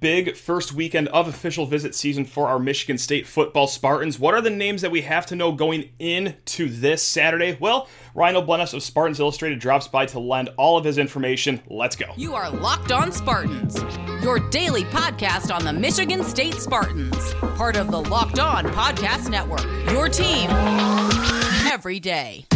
big 0.00 0.36
first 0.36 0.72
weekend 0.72 1.08
of 1.08 1.28
official 1.28 1.66
visit 1.66 1.94
season 1.94 2.24
for 2.24 2.48
our 2.48 2.58
Michigan 2.58 2.98
State 2.98 3.26
football 3.26 3.66
Spartans. 3.66 4.18
What 4.18 4.34
are 4.34 4.40
the 4.40 4.50
names 4.50 4.82
that 4.82 4.90
we 4.90 5.02
have 5.02 5.26
to 5.26 5.36
know 5.36 5.52
going 5.52 5.90
into 5.98 6.68
this 6.68 7.02
Saturday? 7.02 7.56
Well, 7.60 7.88
Ryan 8.14 8.36
O'Bleness 8.36 8.72
of 8.72 8.82
Spartans 8.82 9.20
Illustrated 9.20 9.58
drops 9.58 9.88
by 9.88 10.06
to 10.06 10.18
lend 10.18 10.50
all 10.56 10.78
of 10.78 10.84
his 10.84 10.98
information. 10.98 11.60
Let's 11.68 11.96
go. 11.96 12.06
You 12.16 12.34
are 12.34 12.50
Locked 12.50 12.92
On 12.92 13.12
Spartans, 13.12 13.78
your 14.22 14.38
daily 14.50 14.84
podcast 14.84 15.54
on 15.54 15.64
the 15.64 15.72
Michigan 15.72 16.24
State 16.24 16.54
Spartans, 16.54 17.34
part 17.56 17.76
of 17.76 17.90
the 17.90 18.00
Locked 18.00 18.38
On 18.38 18.64
Podcast 18.66 19.28
Network. 19.28 19.64
Your 19.92 20.08
team 20.08 20.50
every 21.70 22.00
day. 22.00 22.46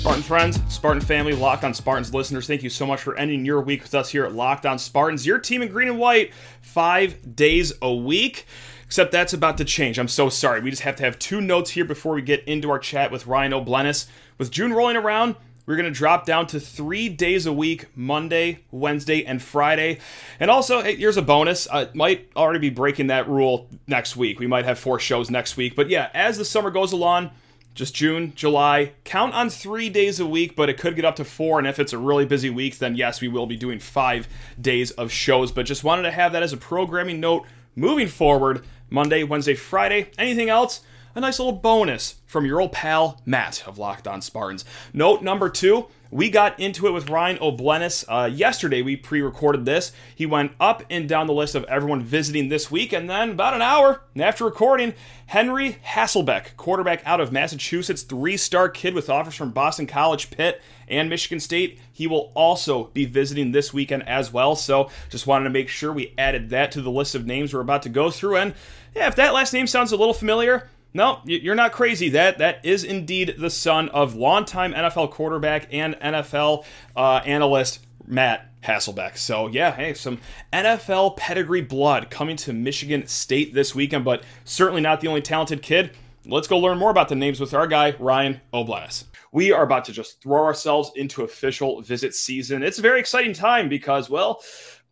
Spartan 0.00 0.22
friends, 0.22 0.58
Spartan 0.70 1.02
family, 1.02 1.34
Locked 1.34 1.62
On 1.62 1.74
Spartans 1.74 2.14
listeners, 2.14 2.46
thank 2.46 2.62
you 2.62 2.70
so 2.70 2.86
much 2.86 3.02
for 3.02 3.14
ending 3.18 3.44
your 3.44 3.60
week 3.60 3.82
with 3.82 3.94
us 3.94 4.08
here 4.08 4.24
at 4.24 4.34
Locked 4.34 4.64
On 4.64 4.78
Spartans. 4.78 5.26
Your 5.26 5.38
team 5.38 5.60
in 5.60 5.68
green 5.68 5.88
and 5.88 5.98
white, 5.98 6.32
five 6.62 7.36
days 7.36 7.74
a 7.82 7.94
week. 7.94 8.46
Except 8.86 9.12
that's 9.12 9.34
about 9.34 9.58
to 9.58 9.64
change. 9.66 9.98
I'm 9.98 10.08
so 10.08 10.30
sorry. 10.30 10.62
We 10.62 10.70
just 10.70 10.84
have 10.84 10.96
to 10.96 11.02
have 11.02 11.18
two 11.18 11.42
notes 11.42 11.72
here 11.72 11.84
before 11.84 12.14
we 12.14 12.22
get 12.22 12.42
into 12.44 12.70
our 12.70 12.78
chat 12.78 13.12
with 13.12 13.26
Ryan 13.26 13.52
O'Bleness. 13.52 14.06
With 14.38 14.50
June 14.50 14.72
rolling 14.72 14.96
around, 14.96 15.36
we're 15.66 15.76
going 15.76 15.84
to 15.84 15.96
drop 15.96 16.24
down 16.24 16.46
to 16.46 16.58
three 16.60 17.10
days 17.10 17.44
a 17.44 17.52
week 17.52 17.94
Monday, 17.94 18.60
Wednesday, 18.70 19.22
and 19.26 19.42
Friday. 19.42 19.98
And 20.40 20.50
also, 20.50 20.80
here's 20.80 21.18
a 21.18 21.22
bonus. 21.22 21.66
Uh, 21.66 21.88
I 21.92 21.94
might 21.94 22.30
already 22.34 22.58
be 22.58 22.70
breaking 22.70 23.08
that 23.08 23.28
rule 23.28 23.68
next 23.86 24.16
week. 24.16 24.40
We 24.40 24.46
might 24.46 24.64
have 24.64 24.78
four 24.78 24.98
shows 24.98 25.30
next 25.30 25.58
week. 25.58 25.76
But 25.76 25.90
yeah, 25.90 26.08
as 26.14 26.38
the 26.38 26.46
summer 26.46 26.70
goes 26.70 26.92
along, 26.92 27.32
just 27.74 27.94
June, 27.94 28.32
July. 28.34 28.92
Count 29.04 29.34
on 29.34 29.48
three 29.48 29.88
days 29.88 30.20
a 30.20 30.26
week, 30.26 30.56
but 30.56 30.68
it 30.68 30.78
could 30.78 30.96
get 30.96 31.04
up 31.04 31.16
to 31.16 31.24
four. 31.24 31.58
And 31.58 31.68
if 31.68 31.78
it's 31.78 31.92
a 31.92 31.98
really 31.98 32.26
busy 32.26 32.50
week, 32.50 32.78
then 32.78 32.96
yes, 32.96 33.20
we 33.20 33.28
will 33.28 33.46
be 33.46 33.56
doing 33.56 33.78
five 33.78 34.28
days 34.60 34.90
of 34.92 35.10
shows. 35.10 35.52
But 35.52 35.66
just 35.66 35.84
wanted 35.84 36.02
to 36.02 36.10
have 36.10 36.32
that 36.32 36.42
as 36.42 36.52
a 36.52 36.56
programming 36.56 37.20
note 37.20 37.46
moving 37.76 38.08
forward 38.08 38.64
Monday, 38.90 39.22
Wednesday, 39.22 39.54
Friday. 39.54 40.10
Anything 40.18 40.48
else? 40.48 40.80
A 41.12 41.20
nice 41.20 41.40
little 41.40 41.52
bonus 41.52 42.20
from 42.24 42.46
your 42.46 42.60
old 42.60 42.70
pal 42.70 43.20
Matt 43.26 43.66
of 43.66 43.78
Locked 43.78 44.06
On 44.06 44.22
Spartans. 44.22 44.64
Note 44.92 45.22
number 45.22 45.48
two 45.48 45.88
we 46.12 46.28
got 46.28 46.58
into 46.58 46.88
it 46.88 46.92
with 46.92 47.08
Ryan 47.08 47.38
O'Bleness 47.40 48.04
uh, 48.08 48.28
yesterday. 48.32 48.82
We 48.82 48.96
pre 48.96 49.22
recorded 49.22 49.64
this. 49.64 49.92
He 50.14 50.26
went 50.26 50.52
up 50.58 50.82
and 50.90 51.08
down 51.08 51.28
the 51.28 51.32
list 51.32 51.54
of 51.54 51.64
everyone 51.64 52.02
visiting 52.02 52.48
this 52.48 52.70
week, 52.70 52.92
and 52.92 53.08
then 53.08 53.30
about 53.30 53.54
an 53.54 53.62
hour 53.62 54.02
after 54.16 54.44
recording, 54.44 54.94
Henry 55.26 55.78
Hasselbeck, 55.86 56.56
quarterback 56.56 57.02
out 57.06 57.20
of 57.20 57.30
Massachusetts, 57.30 58.02
three 58.02 58.36
star 58.36 58.68
kid 58.68 58.94
with 58.94 59.08
offers 59.08 59.36
from 59.36 59.52
Boston 59.52 59.86
College, 59.86 60.30
Pitt, 60.30 60.60
and 60.88 61.08
Michigan 61.08 61.38
State. 61.38 61.78
He 61.92 62.08
will 62.08 62.32
also 62.34 62.84
be 62.86 63.04
visiting 63.04 63.52
this 63.52 63.72
weekend 63.72 64.08
as 64.08 64.32
well. 64.32 64.56
So 64.56 64.90
just 65.10 65.28
wanted 65.28 65.44
to 65.44 65.50
make 65.50 65.68
sure 65.68 65.92
we 65.92 66.14
added 66.18 66.50
that 66.50 66.72
to 66.72 66.82
the 66.82 66.90
list 66.90 67.14
of 67.14 67.24
names 67.24 67.54
we're 67.54 67.60
about 67.60 67.82
to 67.82 67.88
go 67.88 68.10
through. 68.10 68.36
And 68.36 68.54
yeah, 68.96 69.06
if 69.06 69.14
that 69.16 69.32
last 69.32 69.52
name 69.52 69.68
sounds 69.68 69.92
a 69.92 69.96
little 69.96 70.14
familiar, 70.14 70.68
no, 70.92 71.20
you're 71.24 71.54
not 71.54 71.72
crazy. 71.72 72.10
That 72.10 72.38
that 72.38 72.64
is 72.64 72.84
indeed 72.84 73.36
the 73.38 73.50
son 73.50 73.88
of 73.90 74.14
longtime 74.14 74.72
NFL 74.72 75.12
quarterback 75.12 75.68
and 75.72 75.94
NFL 75.96 76.64
uh, 76.96 77.20
analyst 77.24 77.86
Matt 78.06 78.50
Hasselbeck. 78.62 79.16
So 79.16 79.46
yeah, 79.46 79.72
hey, 79.72 79.94
some 79.94 80.18
NFL 80.52 81.16
pedigree 81.16 81.62
blood 81.62 82.10
coming 82.10 82.36
to 82.38 82.52
Michigan 82.52 83.06
State 83.06 83.54
this 83.54 83.74
weekend, 83.74 84.04
but 84.04 84.24
certainly 84.44 84.80
not 84.80 85.00
the 85.00 85.08
only 85.08 85.22
talented 85.22 85.62
kid. 85.62 85.92
Let's 86.26 86.48
go 86.48 86.58
learn 86.58 86.78
more 86.78 86.90
about 86.90 87.08
the 87.08 87.14
names 87.14 87.40
with 87.40 87.54
our 87.54 87.66
guy 87.66 87.94
Ryan 87.98 88.40
O'Bleness. 88.52 89.04
We 89.32 89.52
are 89.52 89.62
about 89.62 89.84
to 89.86 89.92
just 89.92 90.20
throw 90.20 90.44
ourselves 90.44 90.90
into 90.96 91.22
official 91.22 91.80
visit 91.82 92.14
season. 92.14 92.62
It's 92.62 92.78
a 92.80 92.82
very 92.82 92.98
exciting 92.98 93.32
time 93.32 93.68
because, 93.68 94.10
well, 94.10 94.42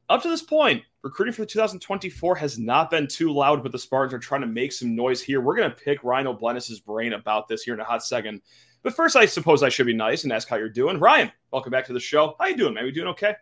up 0.08 0.22
to 0.22 0.28
this 0.28 0.42
point, 0.42 0.84
recruiting 1.02 1.32
for 1.32 1.42
the 1.42 1.46
2024 1.46 2.36
has 2.36 2.58
not 2.58 2.91
been 2.91 3.06
too 3.06 3.32
loud, 3.32 3.62
but 3.62 3.73
the 3.73 3.78
Spartans 3.78 4.14
are 4.14 4.18
trying 4.18 4.40
to 4.40 4.46
make 4.46 4.73
some 4.73 4.96
noise 4.96 5.23
here. 5.23 5.40
We're 5.40 5.56
going 5.56 5.70
to 5.70 5.77
pick 5.77 6.02
Ryan 6.02 6.28
O'Bleness's 6.28 6.80
brain 6.80 7.12
about 7.12 7.48
this 7.48 7.62
here 7.62 7.74
in 7.74 7.80
a 7.80 7.84
hot 7.84 8.05
second. 8.05 8.42
But 8.83 8.95
first, 8.95 9.17
I 9.17 9.27
suppose 9.27 9.62
I 9.62 9.68
should 9.68 9.86
be 9.86 9.95
nice 9.95 10.24
and 10.24 10.33
ask 10.33 10.48
how 10.48 10.56
you're 10.56 10.68
doing. 10.68 10.98
Ryan, 10.98 11.33
welcome 11.50 11.70
back 11.70 11.86
to 11.86 11.92
the 11.92 12.00
show. 12.00 12.36
How 12.39 12.46
you 12.46 12.56
doing, 12.56 12.74
man? 12.74 12.86
You 12.86 12.92
doing 12.92 13.08
okay? 13.08 13.34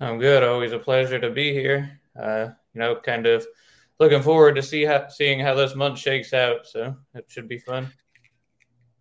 I'm 0.00 0.18
good. 0.18 0.42
Always 0.42 0.72
a 0.72 0.78
pleasure 0.78 1.18
to 1.18 1.30
be 1.30 1.52
here. 1.52 2.00
Uh, 2.20 2.48
you 2.74 2.80
know, 2.80 2.96
kind 2.96 3.26
of 3.26 3.46
looking 3.98 4.22
forward 4.22 4.56
to 4.56 4.62
see 4.62 4.84
how 4.84 5.08
seeing 5.08 5.38
how 5.38 5.54
this 5.54 5.74
month 5.74 5.98
shakes 5.98 6.32
out. 6.32 6.66
So 6.66 6.96
it 7.14 7.26
should 7.28 7.48
be 7.48 7.58
fun. 7.58 7.88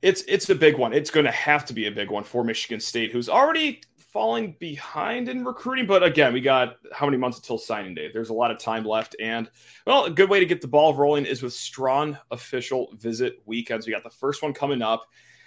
It's 0.02 0.24
it's 0.28 0.50
a 0.50 0.56
big 0.56 0.78
one. 0.78 0.94
It's 0.94 1.10
going 1.10 1.26
to 1.26 1.32
have 1.32 1.66
to 1.66 1.74
be 1.74 1.88
a 1.88 1.92
big 1.92 2.12
one 2.12 2.24
for 2.24 2.44
Michigan 2.44 2.80
State, 2.80 3.12
who's 3.12 3.30
already 3.30 3.82
falling 4.12 4.56
behind 4.60 5.30
in 5.30 5.46
recruiting, 5.46 5.86
but 5.86 6.04
again, 6.04 6.34
we 6.34 6.42
got 6.42 6.78
how 6.92 7.06
many 7.06 7.18
months 7.18 7.38
until 7.38 7.58
signing 7.58 7.94
day? 7.94 8.10
There's 8.12 8.30
a 8.30 8.34
lot 8.34 8.52
of 8.52 8.58
time 8.58 8.84
left, 8.84 9.16
and 9.20 9.50
well, 9.86 10.06
a 10.06 10.12
good 10.12 10.30
way 10.30 10.40
to 10.40 10.46
get 10.46 10.62
the 10.62 10.68
ball 10.68 10.96
rolling 10.96 11.26
is 11.26 11.44
with 11.44 11.54
strong 11.54 12.18
official 12.32 12.94
visit 12.98 13.42
weekends. 13.46 13.86
We 13.86 13.94
got 13.94 14.04
the 14.04 14.10
first 14.10 14.42
one 14.42 14.54
coming 14.54 14.82
up, 14.82 15.06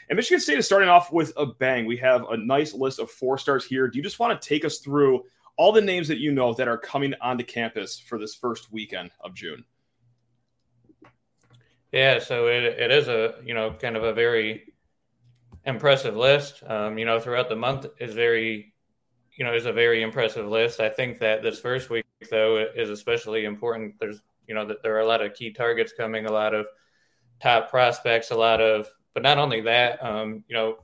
and 0.09 0.17
Michigan 0.17 0.41
State 0.41 0.59
is 0.59 0.67
starting 0.67 0.89
off 0.89 1.13
with 1.13 1.33
a 1.37 1.47
bang. 1.47 1.87
We 1.87 1.97
have 1.99 2.25
a 2.31 2.37
nice 2.37 2.73
list 2.73 2.99
of 2.99 3.11
four 3.11 3.39
stars 3.39 3.65
here. 3.65 3.89
Do 3.89 3.99
you 3.99 4.05
just 4.05 4.19
want 4.19 4.41
to 4.41 4.49
take 4.49 4.65
us 4.65 4.79
through 4.79 5.25
all 5.57 5.73
the 5.73 5.81
names 5.81 6.09
that 6.09 6.19
you 6.19 6.33
know 6.33 6.55
that 6.55 6.69
are 6.69 6.79
coming 6.79 7.15
onto 7.21 7.45
campus 7.45 7.99
for 7.99 8.19
this 8.19 8.35
first 8.35 8.73
weekend 8.73 9.11
of 9.21 9.35
June? 9.35 9.65
Yeah, 11.91 12.21
so 12.21 12.47
it, 12.47 12.65
it 12.65 12.91
is 12.91 13.09
a 13.09 13.35
you 13.45 13.55
know 13.55 13.73
kind 13.73 13.97
of 13.97 14.05
a 14.05 14.13
very 14.13 14.72
impressive 15.65 16.17
list. 16.17 16.63
Um, 16.67 16.99
you 16.99 17.05
know, 17.05 17.21
throughout 17.21 17.49
the 17.49 17.57
month 17.57 17.87
is 17.99 18.15
very, 18.15 18.75
you 19.37 19.45
know, 19.45 19.55
is 19.55 19.67
a 19.67 19.73
very 19.73 20.03
impressive 20.03 20.47
list. 20.47 20.81
I 20.81 20.89
think 20.89 21.19
that 21.21 21.43
this 21.43 21.61
first 21.61 21.91
week 21.91 22.05
though 22.31 22.67
is 22.75 22.91
especially 22.91 23.45
important. 23.45 23.95
There's, 23.99 24.21
you 24.47 24.55
know, 24.55 24.67
that 24.67 24.83
there 24.83 24.97
are 24.97 25.01
a 25.01 25.07
lot 25.07 25.23
of 25.23 25.35
key 25.35 25.53
targets 25.53 25.93
coming, 25.97 26.27
a 26.27 26.33
lot 26.33 26.55
of 26.55 26.67
top 27.41 27.71
prospects, 27.71 28.31
a 28.31 28.37
lot 28.37 28.61
of, 28.61 28.89
but 29.15 29.23
not 29.23 29.39
only 29.39 29.61
that, 29.63 30.03
um, 30.05 30.45
you 30.49 30.55
know, 30.55 30.79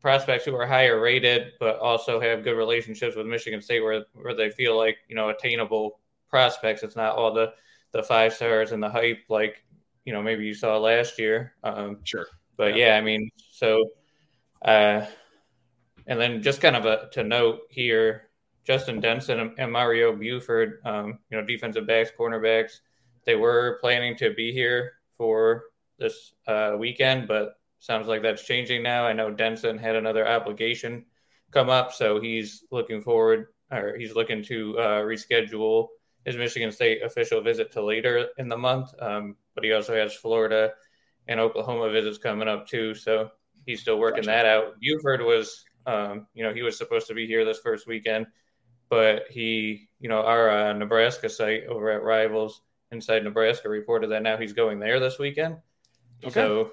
prospects 0.00 0.44
who 0.44 0.54
are 0.54 0.66
higher 0.66 1.00
rated, 1.00 1.52
but 1.58 1.78
also 1.78 2.20
have 2.20 2.44
good 2.44 2.56
relationships 2.56 3.16
with 3.16 3.26
Michigan 3.26 3.60
State, 3.60 3.80
where 3.80 4.04
where 4.14 4.34
they 4.34 4.50
feel 4.50 4.76
like 4.76 4.98
you 5.08 5.16
know 5.16 5.30
attainable 5.30 5.98
prospects. 6.28 6.82
It's 6.82 6.94
not 6.94 7.16
all 7.16 7.32
the 7.32 7.54
the 7.92 8.02
five 8.02 8.32
stars 8.32 8.72
and 8.72 8.82
the 8.82 8.90
hype 8.90 9.24
like 9.28 9.64
you 10.04 10.12
know 10.12 10.22
maybe 10.22 10.44
you 10.44 10.54
saw 10.54 10.78
last 10.78 11.18
year. 11.18 11.54
Um, 11.64 11.98
sure, 12.04 12.26
but 12.56 12.76
yeah. 12.76 12.86
yeah, 12.86 12.96
I 12.98 13.00
mean, 13.00 13.30
so 13.50 13.90
uh, 14.62 15.06
and 16.06 16.20
then 16.20 16.42
just 16.42 16.60
kind 16.60 16.76
of 16.76 16.84
a, 16.86 17.08
to 17.12 17.24
note 17.24 17.60
here, 17.68 18.30
Justin 18.64 19.00
Denson 19.00 19.54
and 19.58 19.72
Mario 19.72 20.14
Buford, 20.14 20.80
um, 20.84 21.18
you 21.30 21.38
know, 21.38 21.46
defensive 21.46 21.86
backs, 21.86 22.10
cornerbacks, 22.18 22.80
they 23.24 23.34
were 23.34 23.78
planning 23.80 24.16
to 24.16 24.32
be 24.34 24.52
here 24.52 24.92
for 25.16 25.64
this 25.98 26.32
uh, 26.46 26.76
weekend, 26.78 27.28
but 27.28 27.54
sounds 27.80 28.08
like 28.08 28.22
that's 28.22 28.44
changing 28.44 28.82
now. 28.82 29.06
I 29.06 29.12
know 29.12 29.30
Denson 29.30 29.78
had 29.78 29.96
another 29.96 30.24
application 30.24 31.04
come 31.50 31.68
up, 31.68 31.92
so 31.92 32.20
he's 32.20 32.64
looking 32.70 33.02
forward, 33.02 33.46
or 33.70 33.96
he's 33.96 34.14
looking 34.14 34.42
to 34.44 34.78
uh, 34.78 35.00
reschedule 35.02 35.88
his 36.24 36.36
Michigan 36.36 36.72
State 36.72 37.02
official 37.02 37.40
visit 37.40 37.72
to 37.72 37.84
later 37.84 38.28
in 38.38 38.48
the 38.48 38.56
month. 38.56 38.90
Um, 39.00 39.36
but 39.54 39.64
he 39.64 39.72
also 39.72 39.94
has 39.94 40.14
Florida 40.14 40.72
and 41.28 41.40
Oklahoma 41.40 41.90
visits 41.90 42.18
coming 42.18 42.48
up 42.48 42.66
too. 42.66 42.94
So 42.94 43.30
he's 43.66 43.80
still 43.80 43.98
working 43.98 44.22
gotcha. 44.22 44.30
that 44.30 44.46
out. 44.46 44.80
Buford 44.80 45.20
was, 45.20 45.64
um, 45.86 46.26
you 46.34 46.42
know, 46.42 46.54
he 46.54 46.62
was 46.62 46.78
supposed 46.78 47.06
to 47.08 47.14
be 47.14 47.26
here 47.26 47.44
this 47.44 47.58
first 47.58 47.86
weekend, 47.86 48.26
but 48.88 49.24
he, 49.28 49.88
you 50.00 50.08
know, 50.08 50.22
our 50.22 50.48
uh, 50.48 50.72
Nebraska 50.72 51.28
site 51.28 51.66
over 51.66 51.90
at 51.90 52.02
Rivals 52.02 52.62
Inside 52.92 53.24
Nebraska 53.24 53.68
reported 53.68 54.08
that 54.08 54.22
now 54.22 54.36
he's 54.36 54.52
going 54.52 54.78
there 54.78 55.00
this 55.00 55.18
weekend. 55.18 55.56
Okay. 56.24 56.30
So 56.32 56.70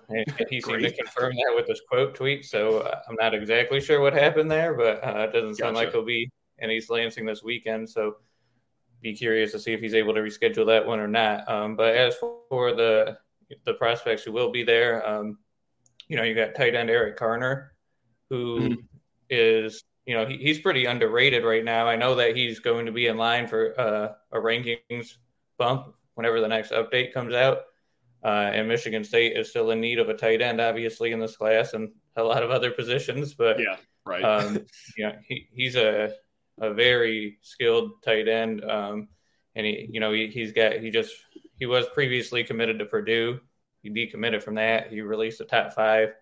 he 0.50 0.62
seemed 0.62 0.84
to 0.84 0.92
confirm 0.92 1.34
that 1.36 1.54
with 1.56 1.68
his 1.68 1.82
quote 1.90 2.16
tweet. 2.16 2.46
So 2.46 2.80
uh, 2.80 3.02
I'm 3.10 3.16
not 3.20 3.34
exactly 3.34 3.82
sure 3.82 4.00
what 4.00 4.14
happened 4.14 4.50
there, 4.50 4.74
but 4.74 5.04
uh, 5.04 5.28
it 5.28 5.34
doesn't 5.34 5.56
sound 5.56 5.76
gotcha. 5.76 5.86
like 5.86 5.92
he'll 5.92 6.06
be 6.06 6.32
in 6.60 6.70
East 6.72 6.90
Lansing 6.90 7.26
this 7.26 7.44
weekend. 7.44 7.90
So 7.90 8.18
be 9.02 9.14
curious 9.14 9.52
to 9.52 9.60
see 9.60 9.74
if 9.74 9.82
he's 9.82 9.96
able 9.96 10.14
to 10.14 10.22
reschedule 10.22 10.66
that 10.68 10.86
one 10.86 11.00
or 11.00 11.08
not. 11.08 11.50
Um, 11.50 11.76
but 11.76 11.96
as 11.96 12.16
for 12.50 12.74
the 12.74 13.18
the 13.66 13.74
prospects 13.74 14.24
who 14.24 14.32
will 14.32 14.52
be 14.52 14.64
there, 14.64 15.06
um, 15.08 15.38
you 16.08 16.18
know, 16.18 16.24
you 16.24 16.36
got 16.36 16.56
tight 16.56 16.76
end 16.76 16.90
Eric 16.90 17.18
Carner, 17.18 17.70
who 18.30 18.60
mm-hmm. 18.60 18.82
is, 19.30 19.84
you 20.06 20.16
know, 20.16 20.26
he, 20.26 20.38
he's 20.38 20.60
pretty 20.60 20.86
underrated 20.86 21.44
right 21.44 21.64
now. 21.64 21.88
I 21.88 21.96
know 21.96 22.16
that 22.16 22.36
he's 22.36 22.60
going 22.60 22.86
to 22.86 22.92
be 22.92 23.08
in 23.08 23.18
line 23.18 23.48
for 23.48 23.80
uh, 23.80 24.14
a 24.32 24.40
rankings 24.40 25.16
bump 25.58 25.94
whenever 26.16 26.42
the 26.42 26.48
next 26.48 26.72
update 26.72 27.14
comes 27.14 27.34
out. 27.34 27.60
Uh, 28.24 28.52
and 28.54 28.68
Michigan 28.68 29.04
State 29.04 29.36
is 29.36 29.50
still 29.50 29.72
in 29.72 29.82
need 29.82 30.00
of 30.00 30.08
a 30.08 30.14
tight 30.14 30.42
end, 30.42 30.62
obviously, 30.62 31.12
in 31.12 31.20
this 31.20 31.36
class 31.36 31.74
and 31.74 31.90
a 32.16 32.24
lot 32.24 32.44
of 32.44 32.52
other 32.52 32.72
positions. 32.72 33.34
But 33.34 33.60
yeah, 33.60 33.76
right. 34.06 34.24
um, 34.24 34.66
yeah, 34.98 35.18
he, 35.28 35.48
he's 35.52 35.76
a 35.76 36.14
a 36.60 36.74
very 36.74 37.40
skilled 37.42 38.02
tight 38.04 38.28
end, 38.28 38.64
um, 38.64 39.10
and 39.56 39.66
he, 39.66 39.90
you 39.92 40.00
know, 40.00 40.14
he, 40.14 40.28
he's 40.28 40.54
got 40.54 40.74
he 40.74 40.90
just 40.90 41.14
he 41.60 41.66
was 41.66 41.86
previously 41.94 42.44
committed 42.44 42.80
to 42.80 42.86
Purdue, 42.86 43.40
he 43.84 43.90
decommitted 43.90 44.42
from 44.42 44.56
that. 44.56 44.90
He 44.90 45.02
released 45.02 45.38
the 45.38 45.46
top 45.46 45.74
five. 45.74 46.14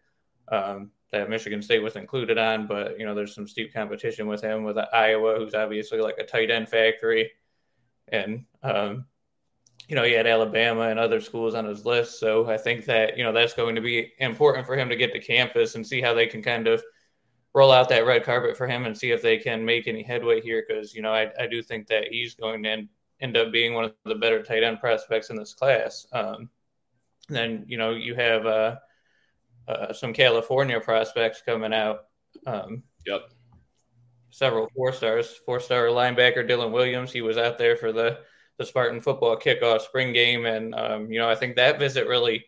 Um, 0.49 0.91
that 1.11 1.29
Michigan 1.29 1.61
State 1.61 1.83
was 1.83 1.95
included 1.95 2.37
on, 2.37 2.67
but 2.67 2.97
you 2.97 3.05
know, 3.05 3.13
there's 3.13 3.35
some 3.35 3.47
steep 3.47 3.73
competition 3.73 4.27
with 4.27 4.41
him 4.41 4.63
with 4.63 4.77
Iowa, 4.93 5.35
who's 5.37 5.53
obviously 5.53 5.99
like 5.99 6.17
a 6.17 6.25
tight 6.25 6.49
end 6.49 6.69
factory, 6.69 7.31
and 8.07 8.45
um, 8.63 9.05
you 9.87 9.95
know, 9.95 10.03
he 10.03 10.13
had 10.13 10.27
Alabama 10.27 10.83
and 10.83 10.99
other 10.99 11.19
schools 11.19 11.53
on 11.53 11.65
his 11.65 11.85
list. 11.85 12.19
So 12.19 12.49
I 12.49 12.57
think 12.57 12.85
that 12.85 13.17
you 13.17 13.23
know 13.23 13.33
that's 13.33 13.53
going 13.53 13.75
to 13.75 13.81
be 13.81 14.13
important 14.19 14.65
for 14.65 14.77
him 14.77 14.89
to 14.89 14.95
get 14.95 15.11
to 15.13 15.19
campus 15.19 15.75
and 15.75 15.85
see 15.85 16.01
how 16.01 16.13
they 16.13 16.27
can 16.27 16.41
kind 16.41 16.67
of 16.67 16.81
roll 17.53 17.73
out 17.73 17.89
that 17.89 18.05
red 18.05 18.23
carpet 18.23 18.55
for 18.55 18.65
him 18.67 18.85
and 18.85 18.97
see 18.97 19.11
if 19.11 19.21
they 19.21 19.37
can 19.37 19.65
make 19.65 19.87
any 19.87 20.03
headway 20.03 20.39
here. 20.39 20.63
Because 20.65 20.95
you 20.95 21.01
know, 21.01 21.13
I, 21.13 21.29
I 21.37 21.45
do 21.45 21.61
think 21.61 21.87
that 21.87 22.07
he's 22.09 22.35
going 22.35 22.63
to 22.63 22.69
end, 22.69 22.89
end 23.19 23.35
up 23.35 23.51
being 23.51 23.73
one 23.73 23.83
of 23.83 23.93
the 24.05 24.15
better 24.15 24.41
tight 24.41 24.63
end 24.63 24.79
prospects 24.79 25.29
in 25.29 25.35
this 25.35 25.53
class. 25.53 26.07
Um, 26.13 26.49
then 27.35 27.65
you 27.67 27.77
know 27.77 27.91
you 27.91 28.15
have 28.15 28.45
uh, 28.45 28.75
uh, 29.67 29.93
some 29.93 30.13
California 30.13 30.79
prospects 30.79 31.41
coming 31.45 31.73
out. 31.73 32.05
Um, 32.45 32.83
yep. 33.05 33.21
Several 34.29 34.69
four 34.75 34.93
stars, 34.93 35.39
four 35.45 35.59
star 35.59 35.87
linebacker 35.87 36.49
Dylan 36.49 36.71
Williams. 36.71 37.11
He 37.11 37.21
was 37.21 37.37
out 37.37 37.57
there 37.57 37.75
for 37.75 37.91
the 37.91 38.19
the 38.57 38.65
Spartan 38.65 39.01
football 39.01 39.37
kickoff 39.37 39.81
spring 39.81 40.13
game, 40.13 40.45
and 40.45 40.73
um, 40.73 41.11
you 41.11 41.19
know 41.19 41.29
I 41.29 41.35
think 41.35 41.55
that 41.55 41.79
visit 41.79 42.07
really 42.07 42.45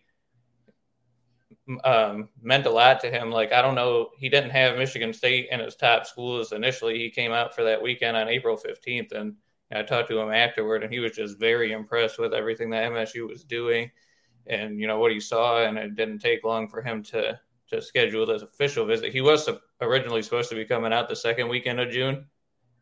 um, 1.84 2.30
meant 2.42 2.66
a 2.66 2.70
lot 2.70 3.02
to 3.02 3.12
him. 3.12 3.32
Like 3.32 3.52
I 3.52 3.62
don't 3.62 3.76
know, 3.76 4.10
he 4.18 4.30
didn't 4.30 4.52
have 4.52 4.78
Michigan 4.78 5.14
State 5.14 5.48
in 5.52 5.60
his 5.60 5.76
top 5.76 6.06
schools 6.06 6.54
initially. 6.54 6.98
He 7.00 7.10
came 7.10 7.32
out 7.32 7.54
for 7.54 7.64
that 7.64 7.82
weekend 7.82 8.16
on 8.16 8.30
April 8.30 8.56
fifteenth, 8.56 9.12
and 9.12 9.36
I 9.72 9.84
talked 9.84 10.10
to 10.10 10.20
him 10.20 10.32
afterward, 10.32 10.84
and 10.84 10.94
he 10.94 11.00
was 11.00 11.14
just 11.14 11.40
very 11.40 11.74
impressed 11.74 12.20
with 12.20 12.34
everything 12.34 12.70
that 12.70 12.90
MSU 12.92 13.28
was 13.28 13.44
doing 13.44 13.92
and 14.48 14.80
you 14.80 14.88
know 14.88 15.00
what 15.00 15.12
he 15.12 15.20
saw, 15.20 15.64
and 15.64 15.78
it 15.78 15.96
didn't 15.96 16.20
take 16.20 16.44
long 16.44 16.68
for 16.68 16.82
him 16.82 17.04
to 17.04 17.40
to 17.70 17.82
schedule 17.82 18.26
this 18.26 18.42
official 18.42 18.86
visit. 18.86 19.12
He 19.12 19.22
was 19.22 19.50
originally 19.82 20.22
supposed 20.22 20.50
to 20.50 20.56
be 20.56 20.66
coming 20.66 20.94
out 20.94 21.10
the 21.10 21.16
second 21.16 21.48
weekend 21.48 21.80
of 21.80 21.92
June, 21.92 22.26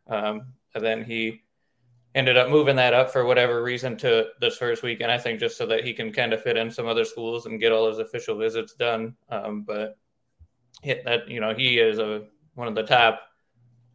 um, 0.07 0.53
and 0.75 0.83
then 0.83 1.03
he 1.03 1.43
ended 2.13 2.37
up 2.37 2.49
moving 2.49 2.75
that 2.75 2.93
up 2.93 3.09
for 3.11 3.25
whatever 3.25 3.63
reason 3.63 3.95
to 3.97 4.27
this 4.41 4.57
first 4.57 4.83
weekend. 4.83 5.11
I 5.11 5.17
think 5.17 5.39
just 5.39 5.57
so 5.57 5.65
that 5.67 5.83
he 5.83 5.93
can 5.93 6.11
kind 6.11 6.33
of 6.33 6.41
fit 6.41 6.57
in 6.57 6.69
some 6.69 6.87
other 6.87 7.05
schools 7.05 7.45
and 7.45 7.59
get 7.59 7.71
all 7.71 7.87
his 7.87 7.99
official 7.99 8.37
visits 8.37 8.73
done. 8.73 9.15
Um, 9.29 9.63
but 9.63 9.97
hit 10.81 11.05
that 11.05 11.27
you 11.29 11.39
know 11.39 11.53
he 11.53 11.79
is 11.79 11.99
a 11.99 12.25
one 12.55 12.67
of 12.67 12.75
the 12.75 12.83
top 12.83 13.21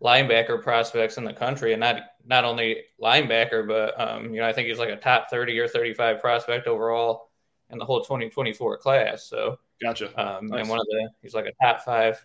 linebacker 0.03 0.62
prospects 0.62 1.17
in 1.17 1.25
the 1.25 1.33
country, 1.33 1.73
and 1.73 1.81
not 1.81 2.03
not 2.25 2.45
only 2.45 2.85
linebacker, 3.03 3.67
but 3.67 3.99
um, 4.01 4.33
you 4.33 4.41
know 4.41 4.49
I 4.49 4.53
think 4.53 4.69
he's 4.69 4.79
like 4.79 4.91
a 4.91 4.97
top 4.97 5.29
thirty 5.31 5.59
or 5.59 5.69
thirty 5.69 5.95
five 5.95 6.21
prospect 6.21 6.67
overall 6.67 7.25
in 7.71 7.79
the 7.79 7.85
whole 7.85 8.01
2024 8.01 8.79
class. 8.79 9.25
So 9.25 9.59
gotcha. 9.83 10.07
Um, 10.21 10.47
nice. 10.47 10.61
And 10.61 10.69
one 10.69 10.81
of 10.81 10.87
the 10.87 11.11
he's 11.23 11.35
like 11.35 11.47
a 11.47 11.65
top 11.65 11.83
five 11.83 12.25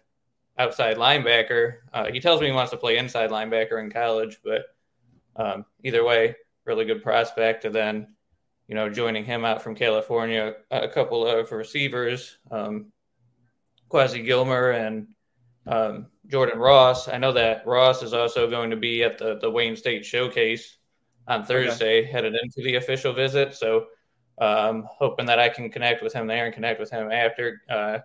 outside 0.57 0.97
linebacker. 0.97 1.77
Uh, 1.93 2.11
he 2.11 2.19
tells 2.19 2.41
me 2.41 2.47
he 2.47 2.53
wants 2.53 2.71
to 2.71 2.77
play 2.77 2.97
inside 2.97 3.29
linebacker 3.29 3.81
in 3.83 3.89
college, 3.89 4.39
but 4.43 4.65
um, 5.35 5.65
either 5.83 6.03
way, 6.03 6.35
really 6.65 6.85
good 6.85 7.03
prospect. 7.03 7.65
And 7.65 7.73
then 7.73 8.15
you 8.67 8.75
know 8.75 8.89
joining 8.89 9.25
him 9.25 9.45
out 9.45 9.61
from 9.61 9.75
California, 9.75 10.55
a 10.69 10.87
couple 10.87 11.25
of 11.25 11.51
receivers, 11.51 12.37
um, 12.51 12.91
Kwazi 13.89 14.23
Gilmer 14.23 14.71
and 14.71 15.07
um, 15.67 16.07
Jordan 16.27 16.59
Ross. 16.59 17.07
I 17.07 17.17
know 17.17 17.33
that 17.33 17.65
Ross 17.65 18.03
is 18.03 18.13
also 18.13 18.49
going 18.49 18.69
to 18.69 18.77
be 18.77 19.03
at 19.03 19.17
the 19.17 19.39
the 19.39 19.49
Wayne 19.49 19.75
State 19.75 20.05
Showcase 20.05 20.77
on 21.27 21.45
Thursday, 21.45 22.01
okay. 22.01 22.11
headed 22.11 22.33
into 22.33 22.61
the 22.63 22.75
official 22.75 23.13
visit. 23.13 23.53
So 23.53 23.87
um, 24.41 24.87
hoping 24.89 25.27
that 25.27 25.39
I 25.39 25.47
can 25.47 25.69
connect 25.69 26.03
with 26.03 26.11
him 26.11 26.27
there 26.27 26.45
and 26.45 26.53
connect 26.53 26.79
with 26.79 26.89
him 26.89 27.11
after. 27.11 27.61
Uh, 27.69 27.99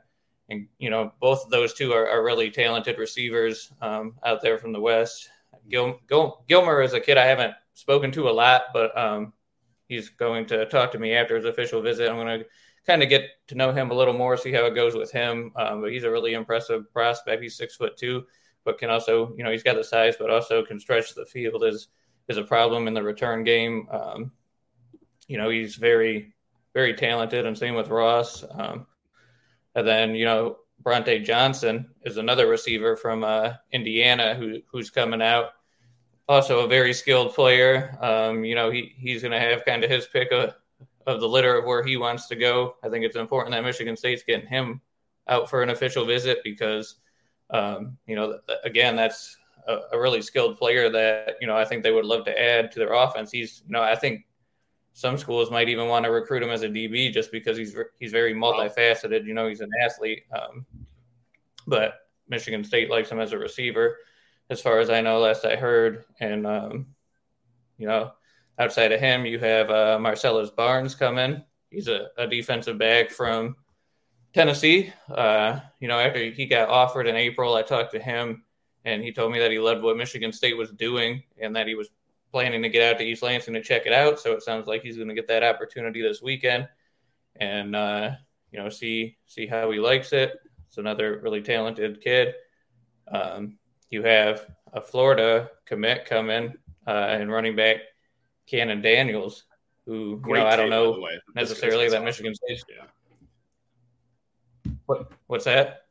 and 0.49 0.69
you 0.79 0.91
know, 0.91 1.13
both 1.19 1.45
of 1.45 1.51
those 1.51 1.73
two 1.73 1.93
are, 1.93 2.09
are 2.09 2.23
really 2.23 2.51
talented 2.51 2.99
receivers 2.99 3.73
um, 3.81 4.15
out 4.25 4.43
there 4.43 4.59
from 4.59 4.73
the 4.73 4.81
West. 4.81 5.31
Gil, 5.69 5.99
Gil, 6.09 6.45
Gilmer 6.47 6.83
is 6.83 6.93
a 6.93 7.01
kid 7.01 7.17
I 7.17 7.27
haven't 7.27 7.55
spoken 7.75 8.13
to 8.13 8.29
a 8.29 8.31
lot, 8.31 8.65
but 8.73 8.97
um, 8.97 9.33
he's 9.89 10.11
going 10.11 10.47
to 10.47 10.67
talk 10.67 10.93
to 10.93 10.99
me 10.99 11.15
after 11.15 11.37
his 11.37 11.47
official 11.47 11.81
visit. 11.81 12.09
I'm 12.09 12.17
going 12.17 12.41
to 12.41 12.47
kind 12.87 13.03
of 13.03 13.09
get 13.09 13.31
to 13.49 13.55
know 13.55 13.73
him 13.73 13.91
a 13.91 13.95
little 13.95 14.15
more, 14.15 14.37
see 14.37 14.53
how 14.53 14.67
it 14.67 14.75
goes 14.75 14.95
with 14.95 15.11
him. 15.11 15.53
Um, 15.57 15.81
but 15.81 15.91
he's 15.91 16.05
a 16.05 16.11
really 16.11 16.35
impressive 16.35 16.93
prospect. 16.93 17.43
He's 17.43 17.57
six 17.57 17.75
foot 17.75 17.97
two, 17.97 18.25
but 18.63 18.79
can 18.79 18.91
also, 18.91 19.35
you 19.37 19.43
know, 19.43 19.51
he's 19.51 19.65
got 19.65 19.75
the 19.75 19.83
size, 19.83 20.17
but 20.19 20.31
also 20.31 20.65
can 20.65 20.79
stretch 20.79 21.15
the 21.15 21.27
field. 21.27 21.65
is 21.65 21.89
is 22.29 22.37
a 22.37 22.43
problem 22.43 22.89
in 22.89 22.95
the 22.95 23.03
return 23.03 23.43
game. 23.43 23.89
Um, 23.91 24.33
you 25.29 25.39
know, 25.39 25.49
he's 25.49 25.77
very, 25.77 26.35
very 26.75 26.95
talented, 26.95 27.47
and 27.47 27.57
same 27.57 27.75
with 27.75 27.89
Ross. 27.89 28.45
Um, 28.51 28.87
and 29.75 29.87
then, 29.87 30.15
you 30.15 30.25
know, 30.25 30.59
Brauntae 30.83 31.25
Johnson 31.25 31.89
is 32.05 32.17
another 32.17 32.47
receiver 32.47 32.97
from 32.97 33.25
uh, 33.25 33.55
Indiana 33.73 34.35
who, 34.35 34.61
who's 34.71 34.91
coming 34.91 35.23
out. 35.23 35.51
Also, 36.29 36.61
a 36.61 36.69
very 36.69 36.93
skilled 36.93 37.35
player. 37.35 37.97
Um, 38.01 38.45
you 38.45 38.55
know, 38.55 38.71
he, 38.71 38.93
he's 38.97 39.23
going 39.23 39.33
to 39.33 39.41
have 39.41 39.65
kind 39.65 39.85
of 39.85 39.91
his 39.91 40.07
pick 40.07 40.33
of, 40.33 40.55
of 41.07 41.21
the 41.21 41.29
litter 41.29 41.59
of 41.59 41.65
where 41.65 41.85
he 41.85 41.97
wants 41.97 42.27
to 42.29 42.37
go. 42.37 42.77
I 42.83 42.89
think 42.89 43.05
it's 43.05 43.17
important 43.17 43.55
that 43.55 43.65
Michigan 43.65 43.97
State's 43.97 44.25
getting 44.25 44.49
him 44.49 44.81
out 45.29 45.49
for 45.49 45.63
an 45.63 45.71
official 45.71 46.05
visit 46.05 46.39
because, 46.45 46.97
um, 47.51 47.97
you 48.07 48.17
know, 48.17 48.39
again, 48.65 48.97
that's 48.97 49.37
a, 49.69 49.79
a, 49.93 50.01
really 50.01 50.23
skilled 50.23 50.59
player 50.59 50.91
that, 50.91 51.37
you 51.41 51.47
know, 51.47 51.57
I 51.57 51.65
think 51.65 51.83
they 51.83 51.93
would 51.93 52.05
love 52.05 52.25
to 52.25 52.41
add 52.41 52.73
to 52.73 52.79
their 52.79 52.93
offense. 52.93 53.31
He's, 53.31 53.63
you 53.67 53.73
know, 53.73 53.83
I 53.83 53.95
think 53.95 54.26
some 54.97 55.19
schools 55.19 55.51
might 55.51 55.69
even 55.69 55.89
want 55.89 56.07
to 56.07 56.11
recruit 56.11 56.43
him 56.43 56.49
as 56.49 56.63
a 56.63 56.69
DB 56.71 57.13
just 57.13 57.31
because 57.31 57.59
he's 57.59 57.77
he's 58.01 58.13
very 58.13 58.33
multifaceted. 58.33 59.27
You 59.27 59.35
know, 59.35 59.47
he's 59.47 59.61
an 59.61 59.69
athlete. 59.85 60.23
Um, 60.33 60.65
but 61.67 62.07
Michigan 62.31 62.65
State 62.65 62.89
likes 62.89 63.11
him 63.11 63.21
as 63.21 63.33
a 63.33 63.39
receiver, 63.39 63.99
as 64.49 64.63
far 64.63 64.79
as 64.79 64.89
I 64.89 65.03
know. 65.03 65.19
Last 65.19 65.45
I 65.45 65.55
heard, 65.55 66.07
and 66.19 66.47
um, 66.47 66.87
you 67.77 67.87
know, 67.87 68.13
outside 68.59 68.91
of 68.91 68.99
him, 68.99 69.27
you 69.27 69.39
have 69.39 69.71
uh, 69.71 69.99
Marcellus 70.01 70.49
Barnes 70.49 70.95
come 70.95 71.19
in. 71.19 71.45
He's 71.69 71.89
a, 71.89 72.07
a 72.17 72.27
defensive 72.27 72.79
back 72.79 73.11
from 73.11 73.55
Tennessee. 74.33 74.95
Uh, 75.11 75.61
you 75.79 75.89
know, 75.89 75.99
after 75.99 76.31
he 76.31 76.47
got 76.47 76.71
offered 76.71 77.07
in 77.07 77.17
April, 77.17 77.55
I 77.55 77.61
talked 77.61 77.93
to 77.93 78.01
him, 78.01 78.45
and 78.87 79.03
he 79.03 79.13
told 79.13 79.31
me 79.31 79.41
that 79.41 79.51
he 79.51 79.59
loved 79.59 79.83
what 79.83 79.99
Michigan 79.99 80.33
State 80.33 80.57
was 80.57 80.71
doing, 80.71 81.23
and 81.39 81.55
that 81.55 81.67
he 81.67 81.75
was 81.75 81.91
planning 82.33 82.63
to 82.63 82.69
get 82.69 82.95
out 82.95 82.99
to 82.99 83.05
East 83.05 83.23
Lansing 83.23 83.55
to 83.55 83.63
check 83.63 83.87
it 83.87 83.93
out. 83.93 84.21
So 84.21 84.33
it 84.33 84.43
sounds 84.43 84.67
like 84.67 84.83
he's 84.83 84.97
going 84.97 85.09
to 85.09 85.15
get 85.15 85.29
that 85.29 85.43
opportunity 85.43 86.03
this 86.03 86.23
weekend, 86.23 86.69
and 87.37 87.75
uh, 87.75 88.11
you 88.51 88.59
know 88.59 88.69
see 88.69 89.17
see 89.27 89.47
how 89.47 89.71
he 89.71 89.79
likes 89.79 90.13
it. 90.13 90.35
It's 90.69 90.79
another 90.79 91.21
really 91.23 91.43
talented 91.43 92.01
kid. 92.01 92.35
Um, 93.09 93.59
you 93.91 94.03
have 94.03 94.47
a 94.73 94.81
Florida 94.81 95.51
commit 95.65 96.05
coming 96.05 96.55
uh, 96.87 96.91
and 96.91 97.31
running 97.31 97.57
back 97.57 97.79
Kahnen 98.51 98.83
Daniels, 98.83 99.45
who 99.87 100.19
Great 100.19 100.41
you 100.41 100.45
know 100.45 100.51
I 100.51 100.57
don't 100.57 100.71
know 100.71 101.07
necessarily 101.35 101.89
that 101.89 102.05
Michigan 102.05 102.35
State. 102.35 102.63
Yeah. 102.69 104.73
What 104.87 105.13
what's 105.27 105.45
that? 105.45 105.86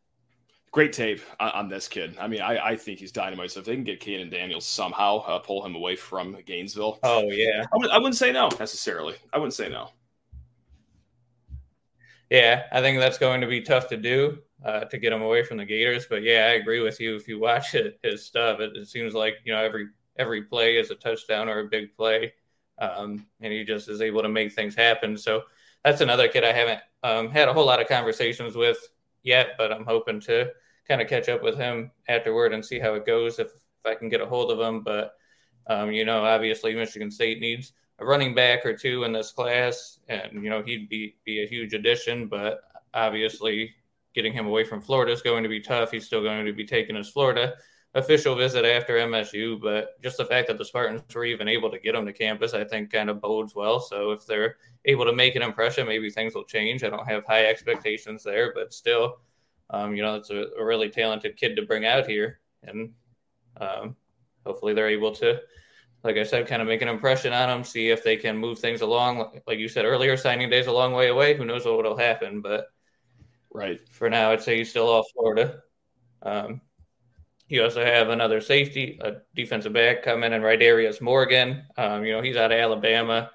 Great 0.75 0.91
tape 0.91 1.21
on, 1.39 1.69
this 1.69 1.87
kid. 1.87 2.17
I 2.19 2.27
mean, 2.27 2.41
I, 2.41 2.71
I 2.71 2.75
think 2.75 2.99
he's 2.99 3.13
dynamite. 3.13 3.49
So 3.49 3.61
if 3.61 3.65
they 3.65 3.75
can 3.75 3.85
get 3.85 4.01
Caden 4.01 4.29
Daniels 4.29 4.65
somehow 4.65 5.19
uh, 5.19 5.39
pull 5.39 5.65
him 5.65 5.73
away 5.73 5.95
from 5.95 6.35
Gainesville, 6.45 6.99
oh 7.01 7.31
yeah, 7.31 7.61
I 7.61 7.75
w- 7.77 7.89
I 7.89 7.97
wouldn't 7.97 8.17
say 8.17 8.33
no 8.33 8.49
necessarily. 8.59 9.15
I 9.31 9.37
wouldn't 9.37 9.53
say 9.53 9.69
no. 9.69 9.91
Yeah, 12.29 12.63
I 12.73 12.81
think 12.81 12.99
that's 12.99 13.17
going 13.17 13.39
to 13.39 13.47
be 13.47 13.61
tough 13.61 13.87
to 13.87 13.95
do 13.95 14.39
uh, 14.65 14.81
to 14.81 14.97
get 14.97 15.13
him 15.13 15.21
away 15.21 15.43
from 15.43 15.55
the 15.55 15.65
Gators. 15.65 16.07
But 16.09 16.23
yeah, 16.23 16.47
I 16.47 16.55
agree 16.55 16.81
with 16.81 16.99
you. 16.99 17.15
If 17.15 17.25
you 17.29 17.39
watch 17.39 17.73
it, 17.73 17.97
his 18.03 18.25
stuff, 18.25 18.59
it, 18.59 18.75
it 18.75 18.89
seems 18.89 19.13
like 19.13 19.35
you 19.45 19.53
know 19.53 19.63
every 19.63 19.87
every 20.17 20.41
play 20.41 20.75
is 20.75 20.91
a 20.91 20.95
touchdown 20.95 21.47
or 21.47 21.59
a 21.59 21.69
big 21.69 21.95
play, 21.95 22.33
um, 22.79 23.25
and 23.39 23.53
he 23.53 23.63
just 23.63 23.87
is 23.87 24.01
able 24.01 24.23
to 24.23 24.29
make 24.29 24.51
things 24.51 24.75
happen. 24.75 25.17
So 25.17 25.43
that's 25.85 26.01
another 26.01 26.27
kid 26.27 26.43
I 26.43 26.51
haven't 26.51 26.81
um, 27.01 27.29
had 27.29 27.47
a 27.47 27.53
whole 27.53 27.65
lot 27.65 27.81
of 27.81 27.87
conversations 27.87 28.57
with 28.57 28.77
yet, 29.23 29.51
but 29.57 29.71
I'm 29.71 29.85
hoping 29.85 30.19
to 30.21 30.51
kind 30.87 31.01
of 31.01 31.07
catch 31.07 31.29
up 31.29 31.41
with 31.41 31.57
him 31.57 31.91
afterward 32.07 32.53
and 32.53 32.63
see 32.63 32.79
how 32.79 32.93
it 32.93 33.05
goes 33.05 33.39
if, 33.39 33.47
if 33.47 33.85
I 33.85 33.95
can 33.95 34.09
get 34.09 34.21
a 34.21 34.25
hold 34.25 34.51
of 34.51 34.59
him. 34.59 34.81
But, 34.81 35.15
um, 35.67 35.91
you 35.91 36.05
know, 36.05 36.23
obviously 36.23 36.75
Michigan 36.75 37.11
State 37.11 37.39
needs 37.39 37.73
a 37.99 38.05
running 38.05 38.35
back 38.35 38.65
or 38.65 38.75
two 38.75 39.03
in 39.03 39.13
this 39.13 39.31
class, 39.31 39.99
and, 40.09 40.43
you 40.43 40.49
know, 40.49 40.61
he'd 40.61 40.89
be, 40.89 41.15
be 41.25 41.43
a 41.43 41.47
huge 41.47 41.73
addition. 41.73 42.27
But 42.27 42.61
obviously, 42.93 43.73
getting 44.13 44.33
him 44.33 44.47
away 44.47 44.63
from 44.63 44.81
Florida 44.81 45.11
is 45.11 45.21
going 45.21 45.43
to 45.43 45.49
be 45.49 45.59
tough. 45.59 45.91
He's 45.91 46.05
still 46.05 46.23
going 46.23 46.45
to 46.45 46.53
be 46.53 46.65
taking 46.65 46.95
his 46.95 47.09
Florida 47.09 47.55
official 47.95 48.35
visit 48.35 48.65
after 48.65 48.97
MSU, 48.97 49.59
but 49.59 50.01
just 50.03 50.17
the 50.17 50.25
fact 50.25 50.49
that 50.49 50.57
the 50.57 50.65
Spartans 50.65 51.01
were 51.15 51.23
even 51.23 51.47
able 51.47 51.71
to 51.71 51.79
get 51.79 51.95
him 51.95 52.05
to 52.05 52.13
campus, 52.13 52.53
I 52.53 52.65
think 52.65 52.91
kind 52.91 53.09
of 53.09 53.21
bodes 53.21 53.55
well. 53.55 53.79
So 53.79 54.11
if 54.11 54.25
they're 54.25 54.57
able 54.83 55.05
to 55.05 55.13
make 55.13 55.35
an 55.35 55.41
impression, 55.41 55.87
maybe 55.87 56.09
things 56.09 56.35
will 56.35 56.43
change. 56.43 56.83
I 56.83 56.89
don't 56.89 57.07
have 57.07 57.25
high 57.25 57.45
expectations 57.45 58.21
there, 58.21 58.51
but 58.53 58.73
still, 58.73 59.19
um, 59.69 59.95
you 59.95 60.03
know, 60.03 60.15
it's 60.15 60.29
a, 60.29 60.47
a, 60.59 60.63
really 60.63 60.89
talented 60.89 61.37
kid 61.37 61.55
to 61.55 61.63
bring 61.63 61.85
out 61.85 62.07
here, 62.07 62.39
and 62.63 62.93
um, 63.57 63.95
hopefully 64.45 64.73
they're 64.73 64.89
able 64.89 65.11
to, 65.13 65.39
like 66.03 66.17
I 66.17 66.23
said, 66.23 66.47
kind 66.47 66.61
of 66.61 66.67
make 66.67 66.81
an 66.81 66.87
impression 66.87 67.33
on 67.33 67.49
them, 67.49 67.63
see 67.63 67.89
if 67.89 68.03
they 68.03 68.15
can 68.15 68.37
move 68.37 68.59
things 68.59 68.81
along. 68.81 69.41
Like 69.47 69.59
you 69.59 69.67
said 69.67 69.85
earlier, 69.85 70.17
signing 70.17 70.49
day 70.49 70.59
is 70.59 70.67
a 70.67 70.71
long 70.71 70.93
way 70.93 71.07
away. 71.07 71.35
Who 71.35 71.45
knows 71.45 71.65
what 71.65 71.83
will 71.83 71.97
happen? 71.97 72.41
But 72.41 72.67
right. 73.51 73.79
For 73.89 74.09
now, 74.09 74.31
I'd 74.31 74.43
say 74.43 74.57
he's 74.57 74.69
still 74.69 74.87
off 74.87 75.05
Florida. 75.13 75.61
Um, 76.21 76.61
you 77.47 77.63
also 77.63 77.83
have 77.85 78.09
another 78.09 78.41
safety, 78.41 78.99
a 79.03 79.17
defensive 79.35 79.73
back 79.73 80.01
coming 80.03 80.33
in 80.33 80.41
Rydarius 80.41 81.01
Morgan. 81.01 81.63
Um, 81.77 82.03
you 82.03 82.13
know, 82.13 82.21
he's 82.21 82.37
out 82.37 82.51
of 82.51 82.59
Alabama. 82.59 83.29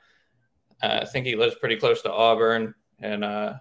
Uh, 0.83 1.01
I 1.03 1.05
think 1.05 1.27
he 1.27 1.37
lives 1.37 1.55
pretty 1.55 1.77
close 1.77 2.03
to 2.03 2.13
Auburn, 2.13 2.75
and 2.99 3.25
uh, 3.25 3.55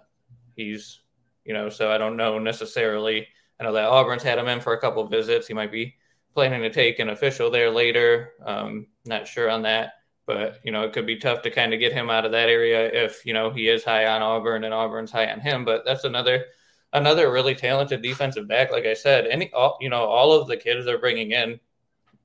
he's, 0.56 1.00
you 1.44 1.54
know, 1.54 1.68
so 1.68 1.90
I 1.90 1.98
don't 1.98 2.16
know 2.16 2.38
necessarily. 2.38 3.26
I 3.58 3.64
know 3.64 3.72
that 3.72 3.88
Auburn's 3.88 4.22
had 4.22 4.38
him 4.38 4.48
in 4.48 4.60
for 4.60 4.72
a 4.72 4.80
couple 4.80 5.06
visits. 5.06 5.46
He 5.46 5.54
might 5.54 5.72
be 5.72 5.94
planning 6.34 6.62
to 6.62 6.70
take 6.70 6.98
an 6.98 7.10
official 7.10 7.50
there 7.50 7.70
later. 7.70 8.32
Um, 8.44 8.86
not 9.04 9.26
sure 9.26 9.50
on 9.50 9.62
that, 9.62 9.94
but 10.26 10.60
you 10.64 10.72
know, 10.72 10.82
it 10.82 10.92
could 10.92 11.06
be 11.06 11.16
tough 11.16 11.42
to 11.42 11.50
kind 11.50 11.74
of 11.74 11.80
get 11.80 11.92
him 11.92 12.10
out 12.10 12.24
of 12.24 12.32
that 12.32 12.48
area 12.48 12.86
if 12.86 13.24
you 13.26 13.34
know 13.34 13.50
he 13.50 13.68
is 13.68 13.84
high 13.84 14.06
on 14.06 14.22
Auburn 14.22 14.64
and 14.64 14.74
Auburn's 14.74 15.10
high 15.10 15.30
on 15.30 15.40
him. 15.40 15.64
But 15.64 15.84
that's 15.84 16.04
another 16.04 16.46
another 16.92 17.30
really 17.30 17.54
talented 17.54 18.02
defensive 18.02 18.48
back. 18.48 18.70
Like 18.70 18.86
I 18.86 18.94
said, 18.94 19.26
any 19.26 19.52
all, 19.52 19.78
you 19.80 19.88
know, 19.88 20.04
all 20.04 20.32
of 20.32 20.48
the 20.48 20.56
kids 20.56 20.84
they're 20.84 20.98
bringing 20.98 21.32
in 21.32 21.60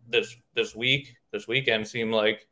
this 0.07 0.35
this 0.53 0.75
week, 0.75 1.15
this 1.31 1.47
weekend 1.47 1.87
seem 1.87 2.11
like 2.11 2.47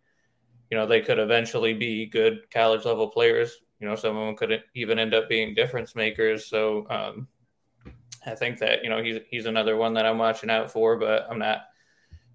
you 0.69 0.77
know 0.77 0.85
they 0.85 1.01
could 1.01 1.19
eventually 1.19 1.73
be 1.73 2.05
good 2.05 2.49
college 2.51 2.85
level 2.85 3.07
players. 3.07 3.55
You 3.83 3.89
know, 3.89 3.97
some 3.97 4.15
of 4.15 4.25
them 4.25 4.37
could 4.37 4.63
even 4.75 4.97
end 4.97 5.13
up 5.13 5.27
being 5.27 5.53
difference 5.53 5.93
makers. 5.93 6.45
So 6.45 6.87
um, 6.89 7.27
I 8.25 8.33
think 8.33 8.57
that 8.59 8.81
you 8.81 8.89
know 8.89 9.03
he's 9.03 9.19
he's 9.29 9.45
another 9.45 9.75
one 9.75 9.93
that 9.95 10.05
I'm 10.05 10.17
watching 10.17 10.49
out 10.49 10.71
for, 10.71 10.95
but 10.95 11.27
I'm 11.29 11.37
not 11.37 11.63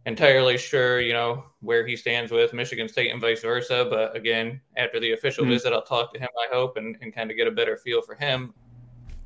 entirely 0.05 0.59
sure, 0.59 1.01
you 1.01 1.15
know, 1.15 1.45
where 1.61 1.87
he 1.87 1.97
stands 1.97 2.31
with 2.31 2.53
Michigan 2.53 2.87
State 2.87 3.13
and 3.13 3.21
vice 3.23 3.41
versa. 3.41 3.87
But 3.89 4.15
again, 4.15 4.61
after 4.77 5.01
the 5.01 5.13
official 5.13 5.45
mm-hmm. 5.45 5.55
visit, 5.55 5.73
I'll 5.73 5.81
talk 5.81 6.13
to 6.13 6.21
him, 6.21 6.29
I 6.39 6.55
hope, 6.55 6.77
and, 6.77 6.99
and 7.01 7.15
kind 7.15 7.31
of 7.31 7.39
get 7.39 7.47
a 7.47 7.51
better 7.51 7.79
feel 7.79 8.03
for 8.03 8.15
him. 8.15 8.53